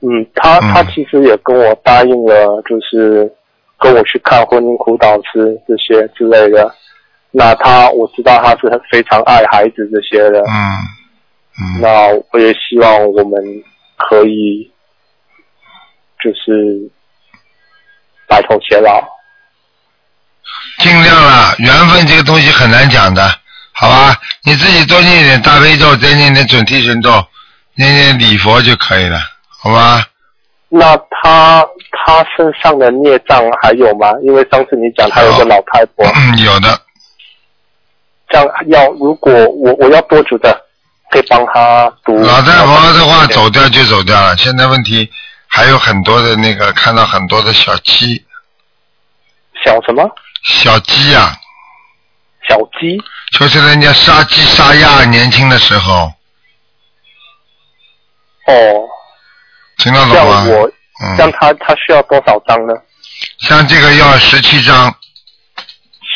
[0.00, 3.30] 嗯，他嗯他其实也跟我答应了，就是
[3.78, 6.74] 跟我去看婚姻辅导师这些之类的。
[7.30, 10.40] 那他我知道他是非常爱孩子这些的。
[10.40, 10.54] 嗯
[11.60, 13.42] 嗯，那我也希望我们
[13.96, 14.69] 可以
[16.22, 16.90] 就是
[18.26, 19.02] 白头偕老。
[20.78, 23.22] 尽量了，缘分这个东西很难讲的，
[23.72, 24.16] 好吧？
[24.44, 27.24] 你自己多念一点大悲咒，再念点准提神咒，
[27.74, 29.20] 念念礼佛就可以了，
[29.62, 30.04] 好吧？
[30.68, 34.12] 那他他身上的孽障还有吗？
[34.22, 36.80] 因为上次你讲他有个老太婆，嗯，有的，
[38.28, 40.52] 这样要如果我我要多久的
[41.10, 42.16] 可以帮他读？
[42.18, 45.10] 老太婆的话走掉就走掉了，现在问题
[45.52, 48.24] 还有很多的那个看到很多的小鸡，
[49.64, 50.08] 小什么？
[50.44, 51.36] 小鸡呀、
[52.48, 52.96] 小鸡？
[53.32, 56.12] 就是人家杀鸡杀鸭年轻的时候，
[58.46, 58.54] 哦，
[59.78, 60.44] 听得这样懂吗？
[60.46, 60.70] 我
[61.02, 62.74] 嗯这样他他需要多少张呢？
[63.40, 64.94] 像这个要十七张，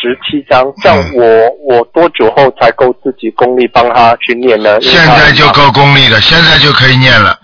[0.01, 4.81] 十七张，这样我、我多久后才够自己功力帮他去念呢？
[4.81, 7.38] 现在就够功力了，现在就可以念了。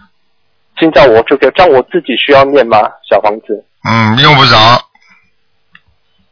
[0.81, 2.79] 现在我这样我自己需要念吗？
[3.09, 4.83] 小房子嗯，用不着，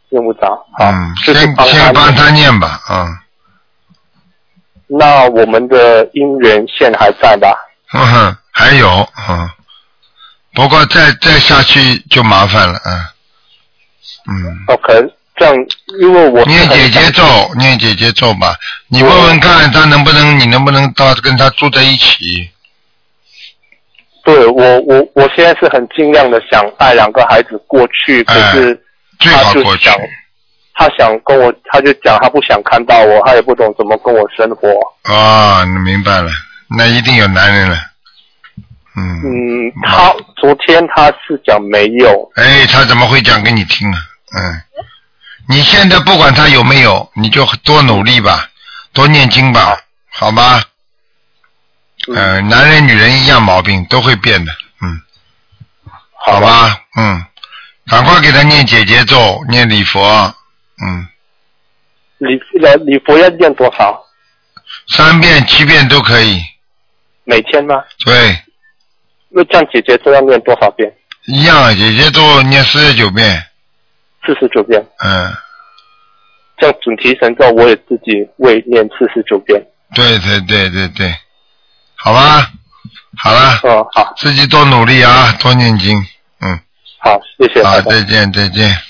[0.09, 0.67] 用不着。
[0.81, 3.19] 嗯，就是先先帮他念吧，嗯，
[4.87, 7.55] 那我们的姻缘线还在吧？
[7.93, 9.51] 嗯哼，还有，嗯，
[10.55, 12.93] 不过再再下去就麻烦了，嗯，
[14.29, 14.65] 嗯。
[14.69, 15.55] OK，这样
[16.01, 17.23] 因为我念姐姐咒，
[17.57, 18.55] 念姐姐咒吧。
[18.89, 22.51] 你问问看他能不能，你能不能到跟他住在一起？
[24.29, 28.79] 对我我我现在是很尽量的想带两个孩子过去，可是哎
[29.19, 29.97] 最他好过去就想，
[30.75, 34.69] 他想跟我，他就讲他不想看到我，他也不懂怎么跟我生活。
[35.09, 36.31] 哦，你明白了，
[36.77, 37.79] 那一定有男人了。
[38.99, 43.99] 嗯，嗯，他昨天他是讲没有，哎，他怎么会讲给你听啊？
[44.37, 44.61] 嗯，
[45.49, 48.47] 你现在不管他有没有，你就多努力吧，
[48.93, 50.63] 多念经吧，好吧？
[52.15, 55.01] 呃，男人女人一样毛病都会变的，嗯，
[56.15, 57.25] 好吧，嗯，
[57.87, 60.01] 赶快给他念姐姐咒，念礼佛，
[60.83, 61.07] 嗯，
[62.19, 64.05] 礼呃礼佛要念多少？
[64.89, 66.41] 三遍七遍都可以，
[67.25, 67.83] 每天吗？
[68.05, 68.39] 对，
[69.31, 70.93] 那这样姐姐这要念多少遍？
[71.27, 73.45] 一样，啊姐姐咒念四十九遍，
[74.27, 74.81] 四十九遍。
[75.05, 75.33] 嗯，
[76.61, 79.63] 像准提神咒我也自己会念四十九遍。
[79.95, 81.15] 对对对对对，
[82.01, 82.51] 好吧，
[83.19, 85.97] 好了，嗯，好，自己多努力啊，多念经，
[86.41, 86.61] 嗯，
[87.01, 87.63] 好，谢谢。
[87.65, 88.81] 好，再见再见。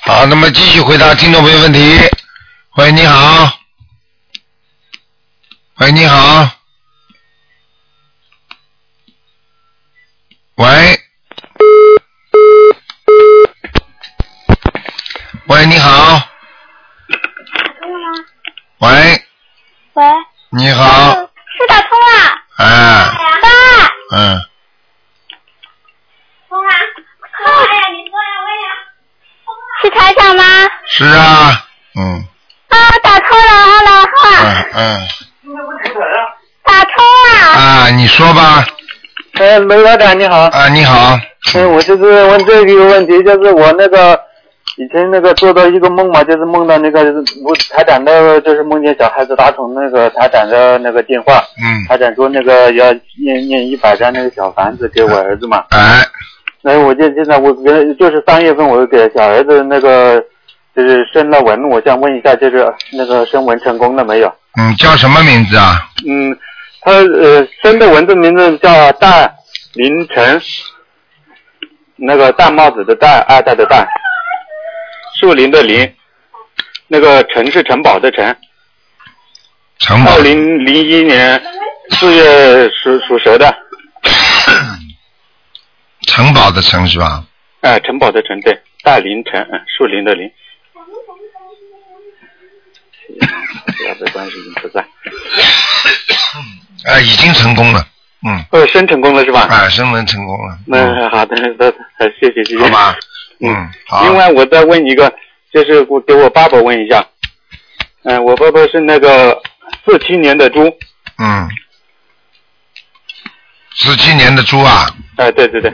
[0.00, 1.98] 好，那么继续回答听众朋友问题。
[2.76, 3.58] 喂，你好。
[5.78, 6.48] 喂，你好。
[10.56, 11.00] 喂。
[15.48, 16.22] 喂，你好。
[18.78, 18.88] 喂，
[19.94, 20.04] 喂，
[20.50, 21.12] 你好。
[21.14, 22.06] 是打通了，
[22.58, 22.66] 哎，
[23.42, 23.48] 爸，
[24.12, 24.44] 嗯，
[26.48, 28.68] 通啊，哎呀，你说呀，喂呀，
[29.82, 30.42] 是台长吗？
[30.86, 32.28] 是啊，嗯，
[32.68, 34.44] 啊，打通了，好了，好，嗯
[34.74, 35.08] 嗯，
[36.64, 36.92] 打通
[37.24, 37.30] 了。
[37.58, 38.66] 啊，你说吧。
[39.38, 40.36] 哎，梅老板你好。
[40.36, 41.18] 啊，你好。
[41.54, 44.18] 嗯，我就是问这个问题，就是我那个
[44.76, 47.00] 以前那个做到一个梦嘛，就是梦到那个
[47.44, 52.92] 我台长的，就是梦见小孩子打通那个台长的那个电话，嗯，台长说那个要
[53.22, 56.04] 念念一百张那个小房子给我儿子嘛，哎，
[56.62, 60.22] 那我就现在我给就是三月份我给小儿子那个
[60.74, 64.32] 就是生了纹，我想问一下，就是那个生纹成功了没有？
[64.58, 65.76] 嗯，叫什么名字啊？
[66.06, 66.36] 嗯，
[66.82, 69.32] 他呃生的文字名字叫戴
[69.76, 70.40] 凌晨，
[71.96, 73.86] 那个戴帽子的戴，爱戴的戴，
[75.20, 75.94] 树林的林，
[76.88, 78.36] 那个城是城堡的城。
[79.78, 81.42] 城堡二零零一年
[81.90, 83.54] 四月属属蛇的，
[86.08, 87.26] 城堡的城是吧？
[87.60, 90.32] 哎，城堡的城对，大林城，嗯，树林的林。
[93.86, 94.80] 要的关系已经不在。
[96.90, 97.85] 啊，已经成功了，
[98.24, 98.44] 嗯。
[98.52, 99.42] 呃，生成功了是吧？
[99.42, 100.58] 啊，生能成功了。
[100.66, 101.66] 那好的，那
[101.98, 102.62] 那谢谢谢谢。
[102.62, 102.96] 好吧。
[103.40, 104.04] 嗯，好。
[104.04, 105.12] 另外，我再问一个，
[105.52, 107.04] 就是我给我爸爸问一下，
[108.04, 109.40] 嗯、我爸爸是那个
[109.84, 110.60] 四七年的猪，
[111.18, 111.48] 嗯。
[113.74, 114.86] 四七年的猪啊，
[115.16, 115.70] 哎、对对对，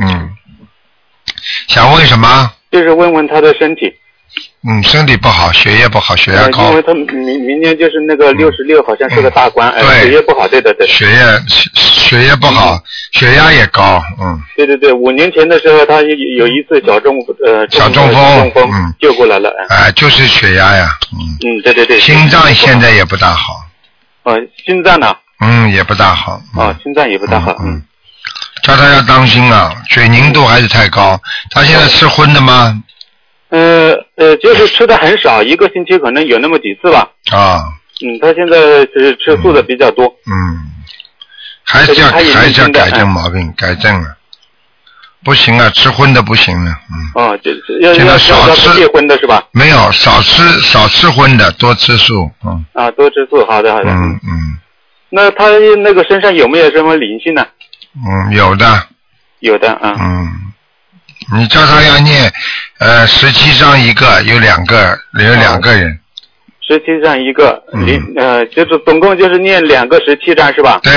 [0.00, 0.30] 嗯。
[1.66, 2.52] 想问什么？
[2.70, 3.92] 就是问问他的身体，
[4.68, 6.68] 嗯，身体不好，血液不好，血压呃，高。
[6.70, 7.06] 因为，他明
[7.46, 12.78] 明年就是那个六十六，好像是个大关，哎、血液不好，对对对，血液血血液不好，
[13.12, 14.38] 血压也高，嗯。
[14.56, 18.94] 对对对，五年前的时候，他有有一次小中呃小中中风中风嗯。
[19.00, 19.76] 救过来了，哎。
[19.76, 21.18] 哎，就是血压呀，嗯。
[21.48, 23.54] 嗯，对对对，心脏现在也不大好，
[24.24, 24.36] 呃
[24.66, 27.82] 心脏呢，嗯，也不大好，啊心脏也不大好，嗯，
[28.62, 31.18] 叫他要当心啊，水凝度还是太高。
[31.50, 32.82] 他现在吃荤的吗？
[33.48, 37.08] 呃呃，就是吃的很少，一个星期可能有那么几次吧。
[37.32, 37.64] 啊，
[38.04, 40.04] 嗯，他现在就是吃素的比较多。
[40.30, 40.60] 嗯，
[41.64, 44.18] 还是要还是要改正毛病，改正了。
[45.24, 49.42] 不行啊，吃荤的不行了，嗯，哦，就是要少吃荤的是吧？
[49.52, 53.90] 没有少吃少吃荤的，多吃素，嗯啊，多吃素，好的好的。
[53.90, 54.58] 嗯嗯
[55.08, 55.48] 那他
[55.82, 57.46] 那个身上有没有什么灵性呢？
[57.96, 58.86] 嗯，有的，
[59.40, 59.96] 有的啊。
[59.98, 60.52] 嗯，
[61.36, 62.32] 你叫他要念
[62.80, 65.98] 呃十七张一个，有两个有两个人，
[66.66, 70.80] 十七张一个，嗯呃，就是总共就是念两个十七张是吧？
[70.82, 70.92] 对，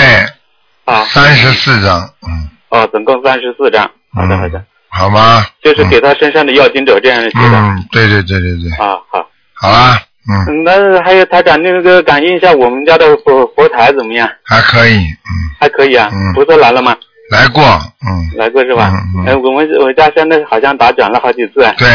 [0.86, 1.04] 啊。
[1.06, 3.90] 三十四张，嗯，哦，总共三十四张。
[4.14, 5.46] 好的好的，好吗？
[5.62, 7.58] 就是给他身上的要经者这样写的。
[7.58, 9.28] 嗯，对对对对对，啊，好。
[9.56, 14.30] 好啦，嗯，嗯，那还有台长那个感应一下我们家的佛佛台怎么样？
[14.46, 16.10] 还可以，嗯，还可以啊。
[16.14, 16.96] 嗯菩萨来了吗？
[17.32, 18.92] 来过，嗯，来过是吧？
[19.16, 21.54] 嗯嗯哎，我们我家现在好像打转了好几次。
[21.78, 21.88] 对，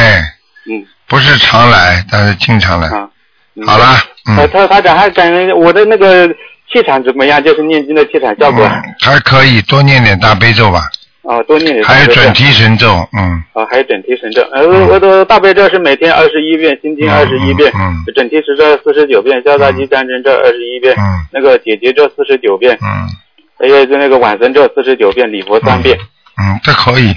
[0.67, 2.89] 嗯，不是常来，但是经常来。
[2.89, 3.09] 啊
[3.67, 4.01] 好啦，
[4.37, 6.29] 呃，嗯，他台长还感觉我的那个
[6.73, 7.43] 气场怎么样？
[7.43, 8.65] 就是念经的气场效果。
[8.65, 10.89] 嗯还可以，多念点大悲咒吧，
[11.23, 11.85] 哦，多念点。
[11.85, 12.87] 还有准提神咒，
[13.19, 14.43] 嗯，哦，还有准提神咒。
[14.53, 21.03] 呃，我的大悲咒是每天二十一遍，心经二十一遍，嗯准提神咒四十九遍，消灾吉祥神咒二十一遍，嗯
[21.33, 23.09] 那个解结咒四十九遍，嗯
[23.61, 25.99] 还有就那个晚生咒四十九遍，礼佛三遍，
[26.41, 27.17] 嗯，这可以，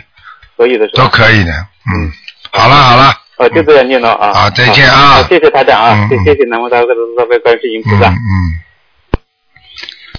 [0.58, 1.04] 可以的是吧？
[1.04, 2.12] 都可以的，嗯，
[2.52, 4.34] 好了好了，哦，就这样念了啊。
[4.34, 5.14] 好再见啊。
[5.14, 6.88] 好谢谢台长啊，嗯谢谢谢南无大慈
[7.18, 8.10] 大悲观世音菩萨。
[8.10, 8.60] 嗯嗯，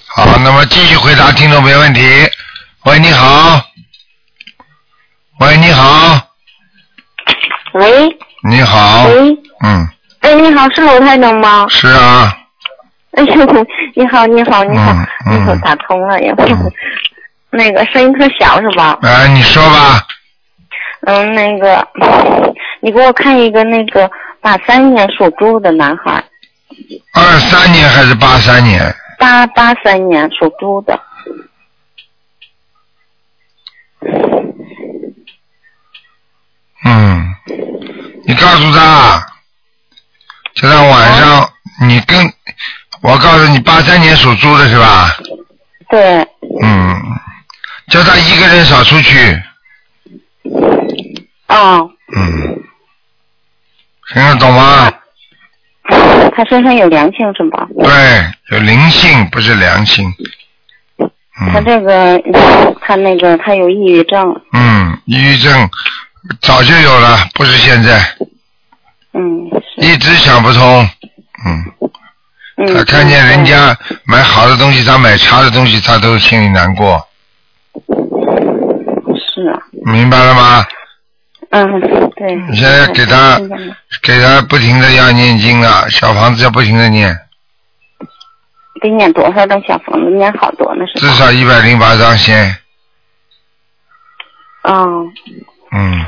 [0.07, 2.01] 好，那么继续回答听众没问题。
[2.85, 3.61] 喂，你好。
[5.41, 6.29] 喂，你好，
[7.75, 8.17] 喂。
[8.49, 9.31] 你好，喂，
[9.65, 9.89] 嗯，
[10.21, 11.67] 哎，你好，是罗台长吗？
[11.69, 12.37] 是啊，
[13.13, 14.93] 哎呦，你好，你好，你好，
[15.27, 16.35] 嗯你可打通了呀。
[17.51, 18.99] 那个声音特小是吧？
[19.03, 20.07] 哎，你说吧，
[21.07, 21.87] 嗯，那个，
[22.81, 24.11] 你给我看一个那个
[24.41, 26.25] 八三年属猪的男孩，
[27.13, 28.81] 二三年还是八三年？
[29.19, 30.99] 八八三年属猪的。
[36.85, 37.35] 嗯，
[38.27, 39.27] 你告诉他，
[40.55, 41.49] 就在晚上
[41.87, 42.19] 你跟
[43.03, 45.17] 我告诉你，八三年属猪的是吧？
[45.91, 46.21] 对。
[46.63, 47.03] 嗯，
[47.89, 49.43] 叫他一个人少出去。
[51.49, 52.63] 哦，嗯，
[54.13, 54.93] 听得懂吗？
[56.35, 57.67] 他身上有良性是吧？
[57.77, 60.13] 对，有灵性，不是良性。
[61.53, 62.23] 他这个，
[62.81, 64.41] 他那个，他有抑郁症。
[64.53, 65.69] 嗯，抑郁症
[66.41, 67.99] 早就有了，不是现在。
[69.13, 69.51] 嗯。
[69.79, 70.89] 一直想不通。
[71.45, 71.91] 嗯。
[72.75, 77.09] 他看见人家买好的东西，他买差的东西，他都心里难过。
[79.17, 79.59] 是啊。
[79.87, 80.65] 明白了吗？
[81.51, 81.81] 嗯，
[82.17, 82.35] 对。
[82.51, 83.39] 你现在给他
[84.03, 87.19] 给他不停的要念经啊，小房子要不停的念，
[88.81, 90.11] 得念多少张小房子？
[90.11, 92.57] 念好多呢是至少一百零八张先。
[94.63, 95.05] 哦，
[95.73, 96.07] 嗯。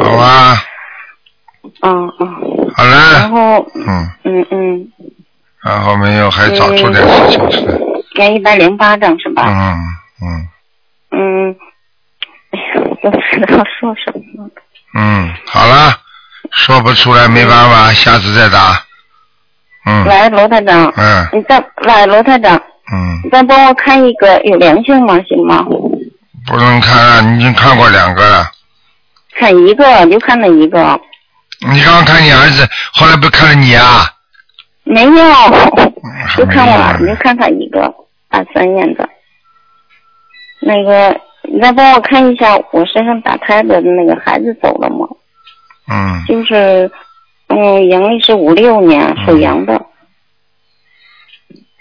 [0.00, 0.62] 好吧，
[1.82, 2.57] 嗯嗯。
[2.74, 3.12] 好了。
[3.12, 4.88] 然后，嗯，嗯嗯，
[5.62, 7.78] 然后没有还找出点事情出来。
[8.16, 9.44] 念一百零八张是吧？
[9.46, 9.78] 嗯
[10.22, 10.48] 嗯
[11.12, 11.56] 嗯。
[12.50, 14.48] 哎呀，都不知道说什么。
[14.94, 15.94] 嗯，好了，
[16.52, 18.82] 说不出来没办法，下次再打。
[19.86, 20.92] 嗯喂，罗台长。
[20.96, 22.56] 嗯你再喂，罗台长，
[22.92, 25.18] 嗯，你再帮我看一个有良性吗？
[25.28, 25.64] 行吗？
[26.46, 28.50] 不能看啊，你已经看过两个了。
[29.38, 31.00] 看一个，就看那一个。
[31.60, 34.06] 你刚刚看你儿子，后来不看了你啊？
[34.84, 35.10] 没有，
[36.36, 37.92] 就看我儿子，就看他一个
[38.28, 39.08] 八三年的。
[40.60, 45.06] 那个，你再帮我看一下我身上打胎的那个孩子走了吗？
[45.90, 46.90] 嗯，就是，
[47.48, 49.74] 嗯，阳历是五六年属羊的，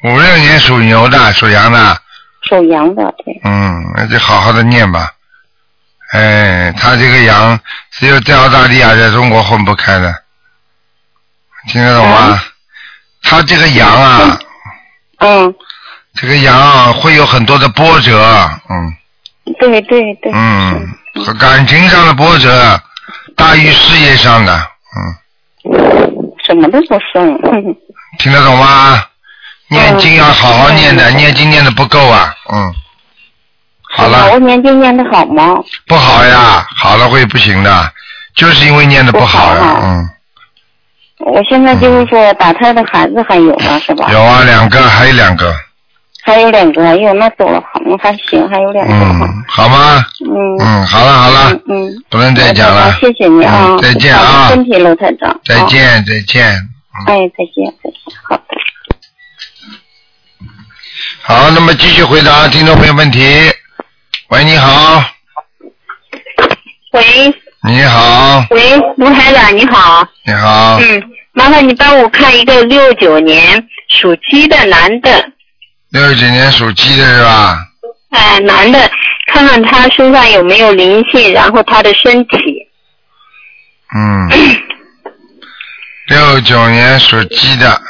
[0.03, 1.97] 五六年属牛的，属羊的，
[2.41, 5.11] 属羊的，对，嗯，那就好好的念吧。
[6.13, 7.59] 哎，他这个羊
[7.91, 10.13] 只有在澳大利亚，在中国混不开的，
[11.67, 12.41] 听得懂吗？
[13.23, 14.39] 他这个羊啊，
[15.19, 15.53] 嗯，
[16.13, 18.21] 这个羊啊会有很多的波折，
[18.69, 18.93] 嗯。
[19.59, 20.87] 对对对，嗯，
[21.25, 22.81] 和感情上的波折
[23.35, 24.53] 大于事业上的，
[24.95, 25.73] 嗯。
[26.45, 27.37] 什么都不顺，
[28.19, 29.03] 听得懂吗？
[29.69, 32.73] 念经要好好念的，念经念的不够啊，嗯，
[33.97, 34.31] 好了。
[34.31, 35.55] 我年经念的好吗？
[35.87, 37.91] 不好呀，好了会不行的，
[38.35, 40.09] 就是因为念的不好呀，嗯，
[41.25, 44.07] 我现在就是说打胎的孩子还有吗，是吧？
[44.11, 45.51] 有啊，两个，还有两个，
[46.23, 48.93] 还有两个，哎呦，那走了好，还行，还有两个。
[48.93, 50.05] 嗯，好吗？
[50.23, 50.57] 嗯。
[50.59, 55.35] 嗯，好了好了，嗯，不能再讲了，谢谢你啊，嗯再见啊，身体，罗台长。
[55.43, 56.45] 再见再见。
[57.07, 57.93] 哎，再见再见，
[58.29, 58.43] 好的。
[61.23, 63.19] 好，那么继续回答听众朋友问题。
[64.29, 65.03] 喂，你好，
[66.91, 67.33] 喂。
[67.63, 70.07] 你好，喂，卢台长你好。
[70.25, 71.03] 你好，嗯，
[71.33, 75.31] 麻烦你帮我看一个六九年属鸡的男的，
[75.89, 77.57] 六九年属鸡的是吧？
[78.11, 78.91] 哎、男的，
[79.27, 82.67] 看看他身上有没有灵性，然后他的身体。
[83.95, 84.29] 嗯，
[86.07, 87.81] 六九年属鸡的，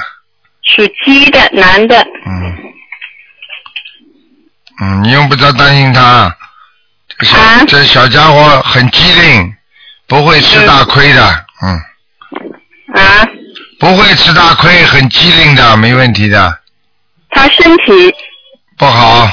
[0.63, 2.57] 属鸡的男的，嗯，
[4.79, 6.35] 嗯，你用不着担心他，
[7.17, 7.65] 这小、啊？
[7.67, 9.55] 这小家伙很机灵，
[10.07, 13.27] 不会吃大亏的，嗯，啊，
[13.79, 16.59] 不会吃大亏，很机灵的，没问题的，
[17.31, 18.13] 他身体？
[18.77, 19.27] 不好，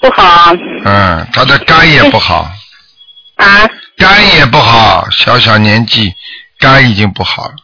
[0.00, 0.52] 不好。
[0.84, 2.50] 嗯，他的肝也不好，
[3.36, 3.68] 啊。
[3.96, 6.12] 肝也不好，小小年纪，
[6.58, 7.54] 肝已经不好了，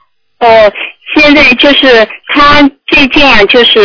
[0.41, 0.73] 哦，
[1.17, 3.81] 现在就是他最近啊，就是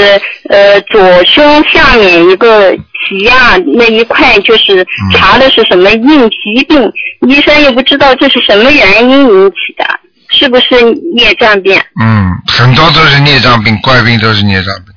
[0.49, 6.91] 呃左胸下面一个脐啊那一块，就是查的是什么硬皮病，
[7.28, 9.86] 医生也不知道这是什么原因引起的，
[10.30, 10.82] 是不是
[11.15, 11.76] 孽障病？
[12.01, 14.93] 嗯，很多都是孽障病，怪病都是孽障病，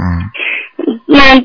[0.00, 0.30] 嗯，
[1.06, 1.42] 那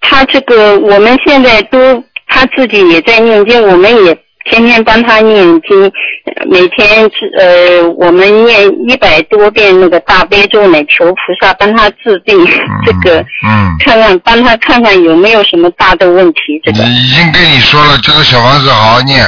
[0.00, 4.14] 他这个我们现在都他自己也在念经，我们也
[4.48, 5.82] 天天帮他念经，
[6.24, 12.38] 呃每天呃我们念一百多遍那个大悲咒呢，求菩萨帮他治病，
[12.84, 16.60] 这个嗯，看看帮他看看有没有什么大的问题。
[16.64, 16.82] 这个。
[16.84, 19.24] 已经跟你说了，这个小房子好好念，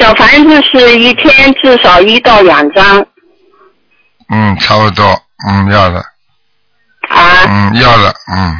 [0.00, 3.06] 小房子是一天至少一到两张。
[4.32, 5.04] 嗯，差不多，
[5.48, 5.98] 嗯，要的，
[7.08, 8.56] 啊，嗯，要的，嗯，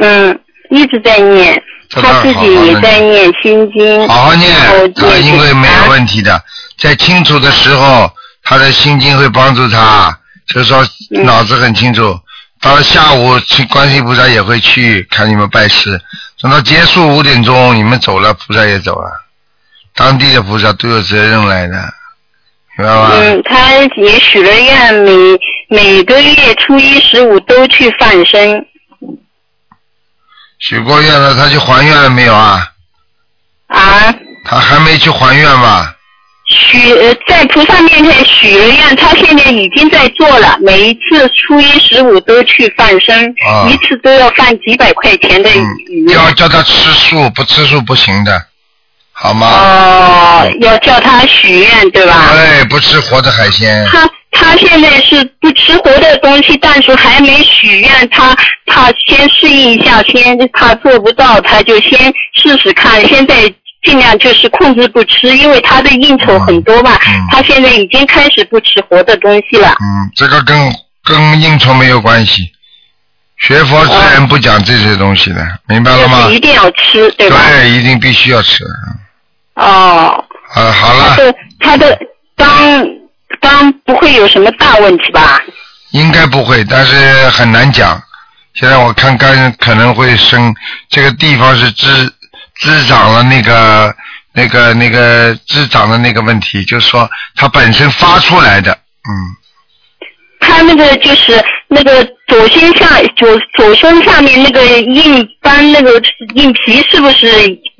[0.00, 0.40] 嗯，
[0.70, 1.62] 一直在念，这
[2.00, 4.50] 他自己也在念心经，好好念，
[4.94, 6.42] 他因为没有问题的，
[6.78, 8.10] 在清楚的时候，
[8.42, 10.82] 他的心经会帮助他，就是说
[11.14, 12.18] 嗯脑子很清楚。
[12.60, 16.00] 到了下午，去观世音菩萨也会去看你们拜师，
[16.40, 19.10] 等到结束五点钟，你们走了，菩萨也走了，
[19.94, 21.76] 当地的菩萨都有责任来的，
[22.78, 23.10] 明白吗？
[23.14, 25.12] 嗯，他也许了愿，每
[25.68, 28.64] 每个月初一十五都去放生。
[30.62, 32.64] 许过愿了，他去还愿了没有啊？
[33.66, 34.14] 啊？
[34.44, 35.92] 他还没去还愿吧？
[36.48, 45.50] 许呃在菩萨面前许了愿，他现在已经在做了，每一次初一十五都去放生，啊一次都要放几百块钱的
[45.88, 46.06] 鱼。
[46.12, 48.46] 要叫他吃素，不吃素不行的，
[49.22, 49.46] 好吗？
[49.46, 52.30] 哦，要叫他许愿，对吧？
[52.32, 53.86] 对，不吃活的海鲜。
[53.86, 63.06] 他他现在是不吃活的东西，但是还没许愿，他他先适应一下，先他做不到，他就先试试看。
[63.06, 63.42] 现在
[63.84, 66.98] 尽量就是控制不吃，因为他的应酬很多嘛，
[67.30, 69.68] 他现在已经开始不吃活的东西了。
[69.68, 70.56] 嗯，这个跟
[71.04, 72.50] 跟应酬没有关系。
[73.38, 76.28] 学佛之人不讲这些东西的，明白了吗？
[76.28, 77.36] 一定要吃，对吧？
[77.48, 78.64] 对，一定必须要吃。
[79.54, 80.24] 哦，
[80.54, 81.98] 呃，好了，他的他的
[82.36, 82.86] 肝
[83.40, 85.38] 肝不会有什么大问题吧？
[85.90, 88.02] 应该不会，但是很难讲。
[88.54, 90.54] 现在我看肝可能会生，
[90.88, 92.14] 这个地方是滋
[92.60, 93.94] 滋长了那个
[94.32, 99.12] 那个那个滋长的那个问题，就是说它本身发出来的，嗯，
[100.42, 105.90] 他那个就是那个左胸下左左胸下面那个硬斑那个
[106.34, 107.26] 硬皮是不是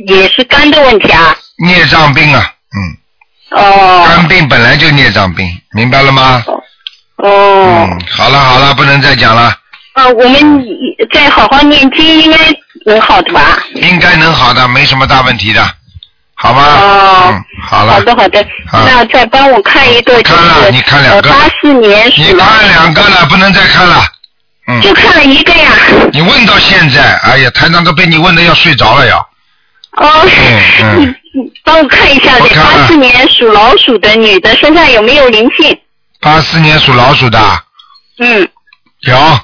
[0.07, 1.37] 也是肝的问题啊？
[1.67, 4.05] 孽障病啊，嗯，哦。
[4.07, 6.43] 肝病本来就孽障病，明白了吗？
[7.17, 7.89] 哦。
[7.91, 9.55] 嗯，好了好了，不能再讲了，
[9.95, 10.65] 啊，我们
[11.13, 12.39] 再好好念经，应该
[12.87, 13.59] 能好的吧？
[13.75, 15.63] 应该能好的，没什么大问题的，
[16.35, 16.63] 好吗？
[16.63, 17.29] 哦。
[17.31, 17.93] 嗯，好了。
[17.95, 24.05] 好的好的，那再帮我看一个就是看了你看两个八四年属你老看两个了，不能再看了。
[24.69, 24.81] 嗯。
[24.81, 25.71] 就看了一个呀。
[26.13, 29.17] 你问到现在，哎呀，台长都被你问的要睡着了呀。
[29.97, 30.27] 哦。
[30.27, 30.63] 嗯
[31.03, 31.17] 嗯。
[31.65, 35.79] 帮我看一下，这八四年属老鼠的女的身上有没有灵性？
[36.21, 37.39] 八四年属老鼠的，
[38.19, 38.47] 嗯，
[39.01, 39.41] 有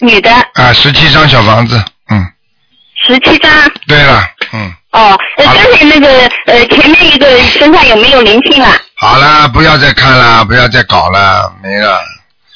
[0.00, 2.26] 女的，啊，十七张小房子，嗯，
[3.06, 3.52] 十七张。
[3.86, 6.08] 对了，嗯，哦，呃，刚才那个
[6.46, 8.80] 呃前面一个身上有没有灵性啊？
[8.94, 11.98] 好了，不要再看了，不要再搞了，没了，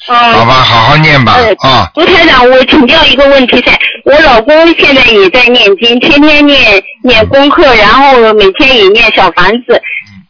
[0.07, 0.33] 嗯。
[0.33, 9.81] 好吧，好好念吧，呃啊，卢台长，我请教一个问题噻，我老公现在也在念经，天天念念功课，然后每天也念小房子。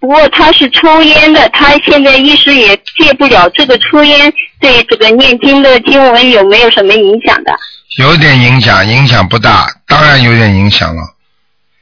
[0.01, 3.47] 不过他是抽烟的，他现在一时也戒不了。
[3.49, 7.53] 这个抽烟对这个念经的经文有没有什么影响的？
[7.99, 11.03] 有点影响，影响不大，当然有点影响了。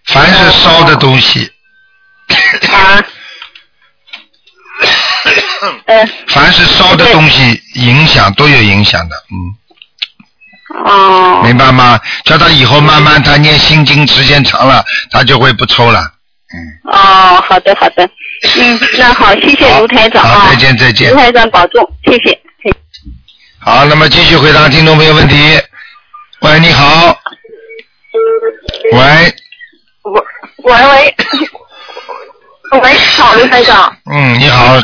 [0.07, 1.51] 凡是烧的东西，
[2.71, 3.03] 啊，
[5.87, 9.55] 嗯， 凡是烧的东西，影响都有影响的，嗯。
[10.85, 11.41] 哦。
[11.43, 11.99] 明白吗？
[12.23, 15.99] 叫他以后慢慢他念心经时间长了，他就会不抽了。
[16.53, 16.55] 嗯
[16.93, 18.09] 哦，好的好的，
[18.55, 22.39] 嗯，那好，谢谢卢台长啊，好再见再见卢台长保重，谢谢。
[23.59, 25.35] 好，那么继续回答听众朋友问题。
[26.39, 27.19] 喂，你好。
[28.93, 29.35] 喂，
[30.07, 30.21] 喂
[30.63, 31.15] 喂，
[32.81, 33.93] 喂，好，刘台长。
[34.09, 34.75] 嗯，你好。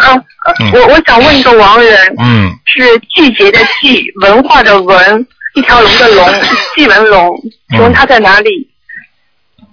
[0.60, 6.30] 嗯，我我想问一个亡人，嗯，是季节的季，文化的文，一条龙的龙，
[6.76, 8.70] 季文龙，请问他在哪里？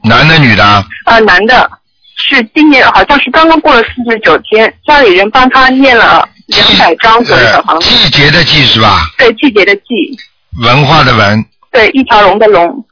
[0.04, 0.84] 男的女的啊？
[1.04, 1.68] 啊、男的，
[2.16, 7.90] 是今年好像是刚刚过了四十九天，家里人帮他念了两百张左右的房子。
[7.90, 9.00] 季节的季是吧？
[9.18, 10.16] 对，季节的季，
[10.62, 12.84] 文化的文，对，一条龙的龙。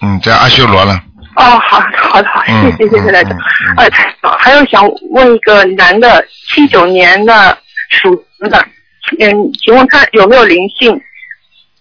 [0.00, 1.00] 嗯，在阿修罗了。
[1.36, 3.38] 哦，好好的好，嗯谢谢谢谢台长。
[3.76, 7.56] 呃，台长还有想问一个男的，七九年的
[7.90, 8.58] 属龙的，
[9.20, 10.98] 嗯，请问他有没有灵性？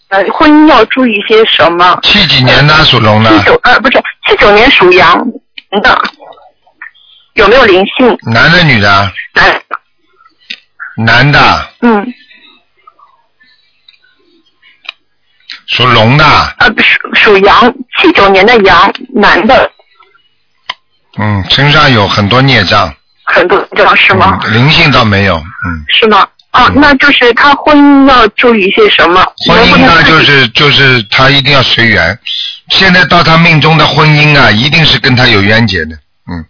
[0.10, 1.98] 呃，婚姻要注意些什么？
[2.04, 3.98] 七几年的属龙的七，九呃不是
[4.28, 5.26] 七九年属羊
[5.82, 5.98] 的，
[7.34, 8.16] 有没有灵性？
[8.32, 9.12] 男的女的啊？
[9.34, 9.62] 男
[10.98, 12.14] 男的，嗯
[15.68, 16.26] 属龙的，
[16.60, 19.72] 呃属属羊，七九年的羊，男的，
[21.18, 22.94] 嗯，身上有很多孽障，
[23.26, 24.40] 很多这样是吗？
[24.44, 25.86] 嗯灵性倒没有，嗯。
[25.90, 26.28] 是吗？
[26.52, 29.22] 啊，那就是他婚姻要注意些什么？
[29.48, 32.18] 婚姻呢，就是就是他一定要随缘。
[32.70, 35.96] 现在到他命中的婚姻啊，一定是跟他有冤结的，
[36.32, 36.46] 嗯。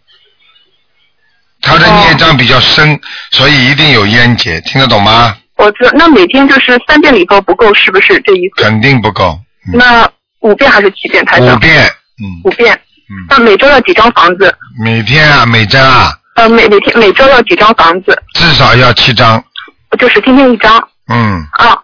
[1.61, 2.99] 他的孽障比较深，
[3.31, 5.35] 所以一定有冤结，听得懂吗？
[5.65, 8.63] 我知道，那每天就是三遍礼佛不够，是不是这意思？
[8.63, 9.39] 肯定不够，
[9.73, 10.07] 那
[10.41, 11.25] 五遍还是七遍？
[11.25, 11.83] 台长五遍，
[12.21, 12.73] 嗯五遍。
[13.09, 13.25] 嗯。
[13.29, 14.55] 那每周要几张房子？
[14.83, 18.15] 每天啊，每张啊，呃，每每天每周要几张房子？
[18.33, 19.43] 至少要七张，
[19.97, 21.75] 就是天天一张嗯，啊。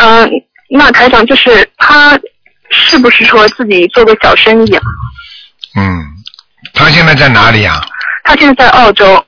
[0.00, 0.30] 嗯、
[0.70, 2.18] 那台长就是他
[2.70, 4.82] 是不是说自己做个小生意啊？
[5.76, 6.04] 嗯。
[6.74, 7.80] 他现在在哪里啊？
[8.24, 9.24] 他现在在澳洲，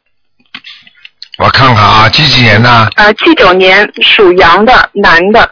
[1.41, 2.91] 我看看啊，几几年的？
[2.97, 5.51] 呃，七九年属羊的男的，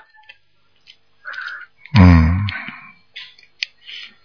[1.98, 2.36] 嗯，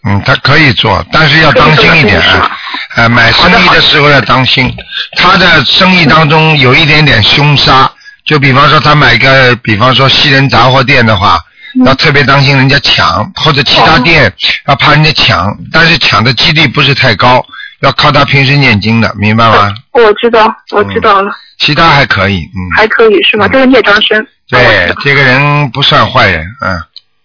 [0.04, 2.52] 嗯，他可以做，但是要当心一点啊。
[2.96, 4.70] 呃，买生意的时候要当心，
[5.18, 7.90] 他的生意当中有一点点凶杀，
[8.26, 11.40] 就比方说他买个，比方说西人杂货店的话，
[11.86, 14.32] 要特别当心人家抢，或者其他店
[14.68, 17.44] 要怕人家抢，但是抢的几率不是太高，
[17.80, 19.74] 要靠他平时念经的，明白吗？
[19.92, 23.48] 我知道，我知道了，其他还可以，嗯，还可以是吗？
[23.48, 26.80] 这个孽障深，对，这个人不算坏人，嗯，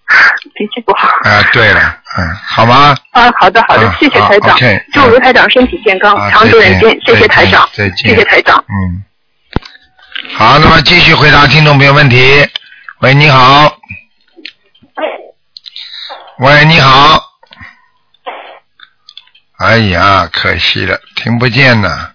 [0.55, 1.09] 脾气不好。
[1.25, 2.95] 啊，对了，嗯，好吗？
[3.13, 4.57] 啊，好的好的嗯，谢谢台长
[4.93, 8.63] 祝卢台长身体健康，啊长久人间谢谢台长，再见谢谢台长。
[8.69, 9.03] 嗯，
[10.37, 12.47] 好，那么继续回答听众朋友问题。
[13.01, 13.77] 喂，你好。
[16.39, 17.23] 喂，你好。
[19.59, 22.11] 哎呀，可惜了，听不见呐。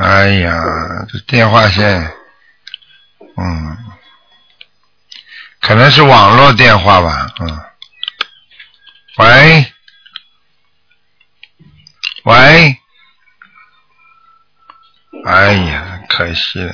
[0.00, 0.62] 哎呀，
[1.12, 2.10] 这电话线，
[3.36, 3.76] 嗯，
[5.60, 7.60] 可能是网络电话吧，嗯。
[9.18, 9.72] 喂，
[12.24, 12.78] 喂，
[15.26, 16.72] 哎呀，可惜了，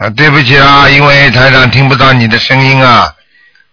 [0.00, 3.14] 啊，对不起啊，因为台长听不到你的声音啊，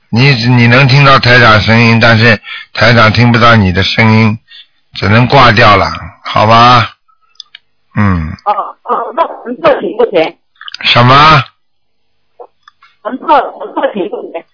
[0.10, 2.40] 你你能听到台长声音，但是
[2.74, 4.38] 台长听不到你的声音，
[4.94, 5.92] 只能挂掉了，
[6.26, 6.98] 好吧？
[7.96, 10.38] 嗯，哦哦，那魂魄全不全？
[10.84, 11.44] 什么？
[13.02, 14.46] 魂魄魂魄全不全？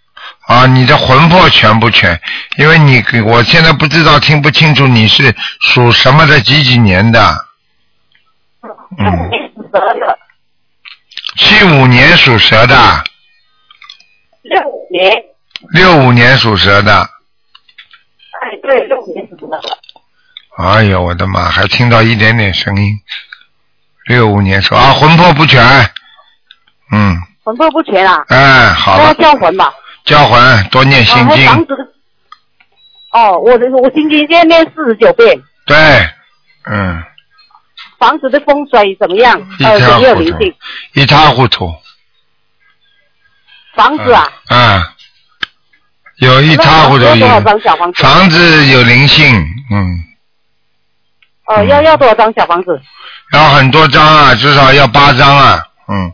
[0.48, 2.20] 啊，你的魂魄全不全？
[2.58, 7.46] 因为你我现在不知道听不清楚你是属什么的几几年的？
[8.98, 9.30] 嗯，
[11.36, 12.76] 七五年属蛇的，
[14.42, 15.24] 六五年，
[15.74, 16.92] 六五年属蛇的。
[18.42, 19.62] 哎，对，六五年属蛇的。
[20.58, 21.50] 哎呦，我的妈！
[21.50, 23.00] 还听到一点点声音。
[24.06, 25.64] 六五年说啊，魂魄不全。
[26.92, 28.26] 嗯，魂魄不全啊？
[28.30, 29.72] 哎，好了，叫魂吧？
[30.04, 31.46] 叫魂，多念心经。
[31.46, 31.84] 房子的。
[33.12, 35.76] 哦，我的我心经现在念四十九遍，对，
[36.66, 37.04] 嗯，
[38.00, 39.40] 房子的风水怎么样？
[39.60, 40.54] 一塌糊涂
[40.94, 41.74] 一塌糊涂。
[43.76, 44.84] 房子啊，嗯，
[46.18, 47.06] 有一塌糊涂？
[47.96, 49.36] 房子有灵性，
[49.72, 50.04] 嗯，
[51.48, 52.80] 呃，要要多少张小房子？
[53.34, 56.12] 要很多张啊，至少要八张啊，嗯，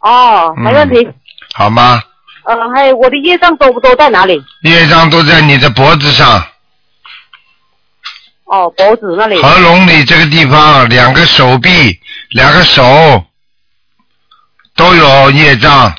[0.00, 1.08] 哦，没问题。
[1.54, 2.02] 好吗？
[2.44, 4.42] 呃，还有我的业障多不多在哪里？
[4.62, 6.42] 业障都在你的脖子上、
[8.44, 9.40] 哦，脖子那里。
[9.42, 11.98] 合拢里这个地方，两个手臂、
[12.30, 13.24] 两个手
[14.76, 15.94] 都有业障。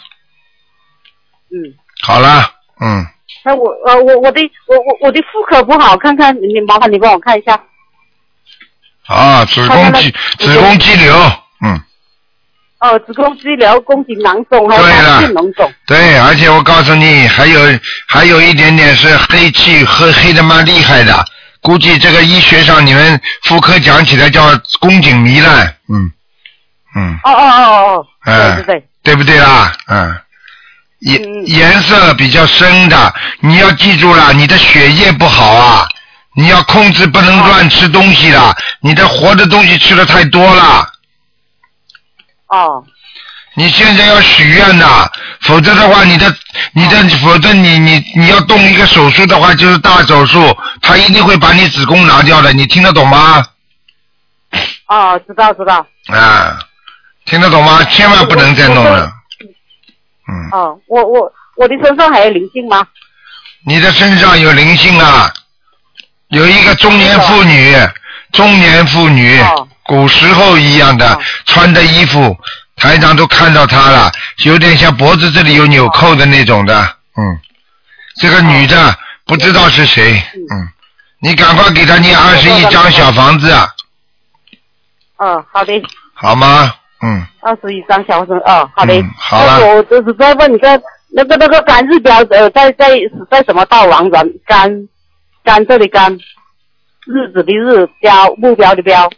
[1.51, 1.73] 嗯。
[2.01, 3.05] 好了，嗯，
[3.43, 7.61] 那我呃我我的我我我的妇科不好，看看你麻烦你帮我看一下。
[9.09, 11.13] 啊，子宫肌子宫肌瘤，
[11.65, 11.81] 嗯，
[12.79, 15.73] 哦，子宫肌瘤、宫颈囊肿还有囊性脓肿。
[15.87, 17.59] 对，而且我告诉你，还有
[18.07, 21.25] 还有一点点是黑气，黑黑的蛮厉害的。
[21.61, 26.11] 估计这个医学上你们妇科讲起来叫宫颈糜烂，嗯。
[26.95, 29.71] 嗯，哦哦哦哦，嗯，对对对，对不对啦？
[29.87, 30.17] 嗯，
[30.99, 35.87] 颜颜色比较深的，你要记住了，你的血液不好啊，
[36.39, 40.87] 你要控制，不能乱吃东西的，你的活的东西吃的太多了。
[42.47, 42.85] 哦。
[43.55, 45.11] 你现在要许愿的，
[45.41, 46.33] 否则的话，你的
[46.71, 53.45] 你的，否则你你你要动一个手术的话，就是大手术，他一定会把你子宫拿掉的，你听得懂吗？
[54.87, 55.85] 哦，知道知道。
[56.07, 56.57] 啊，
[57.25, 57.83] 听得懂吗？
[57.91, 59.11] 千万不能再弄了。
[60.29, 62.87] 嗯哦，我我我的身上还有灵性吗？
[63.65, 65.33] 你的身上有灵性啊，
[66.29, 67.75] 有一个中年妇女，
[68.31, 69.39] 中年妇女，
[69.83, 72.37] 古时候一样的，穿的衣服，
[72.75, 74.11] 台长都看到她了，
[74.45, 76.81] 有点像脖子这里有纽扣的那种的，
[77.17, 77.39] 嗯，
[78.21, 80.69] 这个女的不知道是谁，嗯，
[81.19, 83.67] 你赶快给她念二十一张小房子，啊，
[85.17, 85.73] 哦，好的，
[86.13, 86.73] 好吗？
[87.01, 89.03] 嗯，二十一张小房子，哦，好的。
[89.17, 89.65] 好了。
[89.65, 90.79] 我就是在问你个
[91.11, 92.91] 那个那个干日标呃，在在
[93.31, 94.69] 在什么道王人干
[95.49, 96.13] 干这里干，
[97.07, 99.09] 日子的日标目标的标，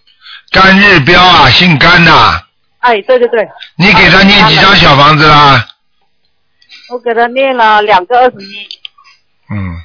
[0.50, 2.42] 干日标啊，姓甘呐、
[2.80, 5.68] 哎，对对对，你给他念几张小房子啦？
[6.88, 8.66] 我给他念了两个二十一，
[9.50, 9.76] 嗯，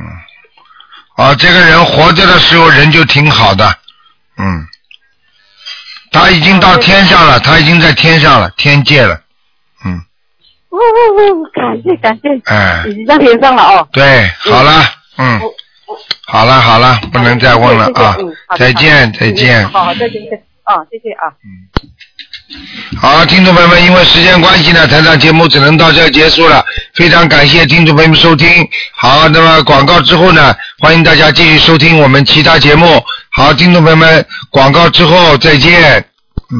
[0.00, 3.78] 嗯，啊，这个人活着的时候人就挺好的，
[4.38, 4.66] 嗯，
[6.10, 9.22] 他已经到天上了，他已经在天上了，天界了，
[10.76, 13.88] 哦哦哦，感谢感谢，哎，已经在天上了哦。
[13.92, 14.84] 对，好了，
[15.16, 15.40] 嗯，
[16.26, 18.16] 好了好了，不能再问了啊
[18.58, 19.66] 再见再见。
[19.70, 21.32] 好好再见再见，啊，谢谢啊。
[23.00, 26.64] 好，听众朋友们，因为时间关系呢，台长节目只能到这儿结束了。
[26.94, 28.46] 非常感谢听众朋友们收听。
[28.94, 33.02] 好，那么广告之后呢，欢迎大家继续收听我们其他节目。
[33.32, 36.04] 好，听众朋友们，广告之后再见。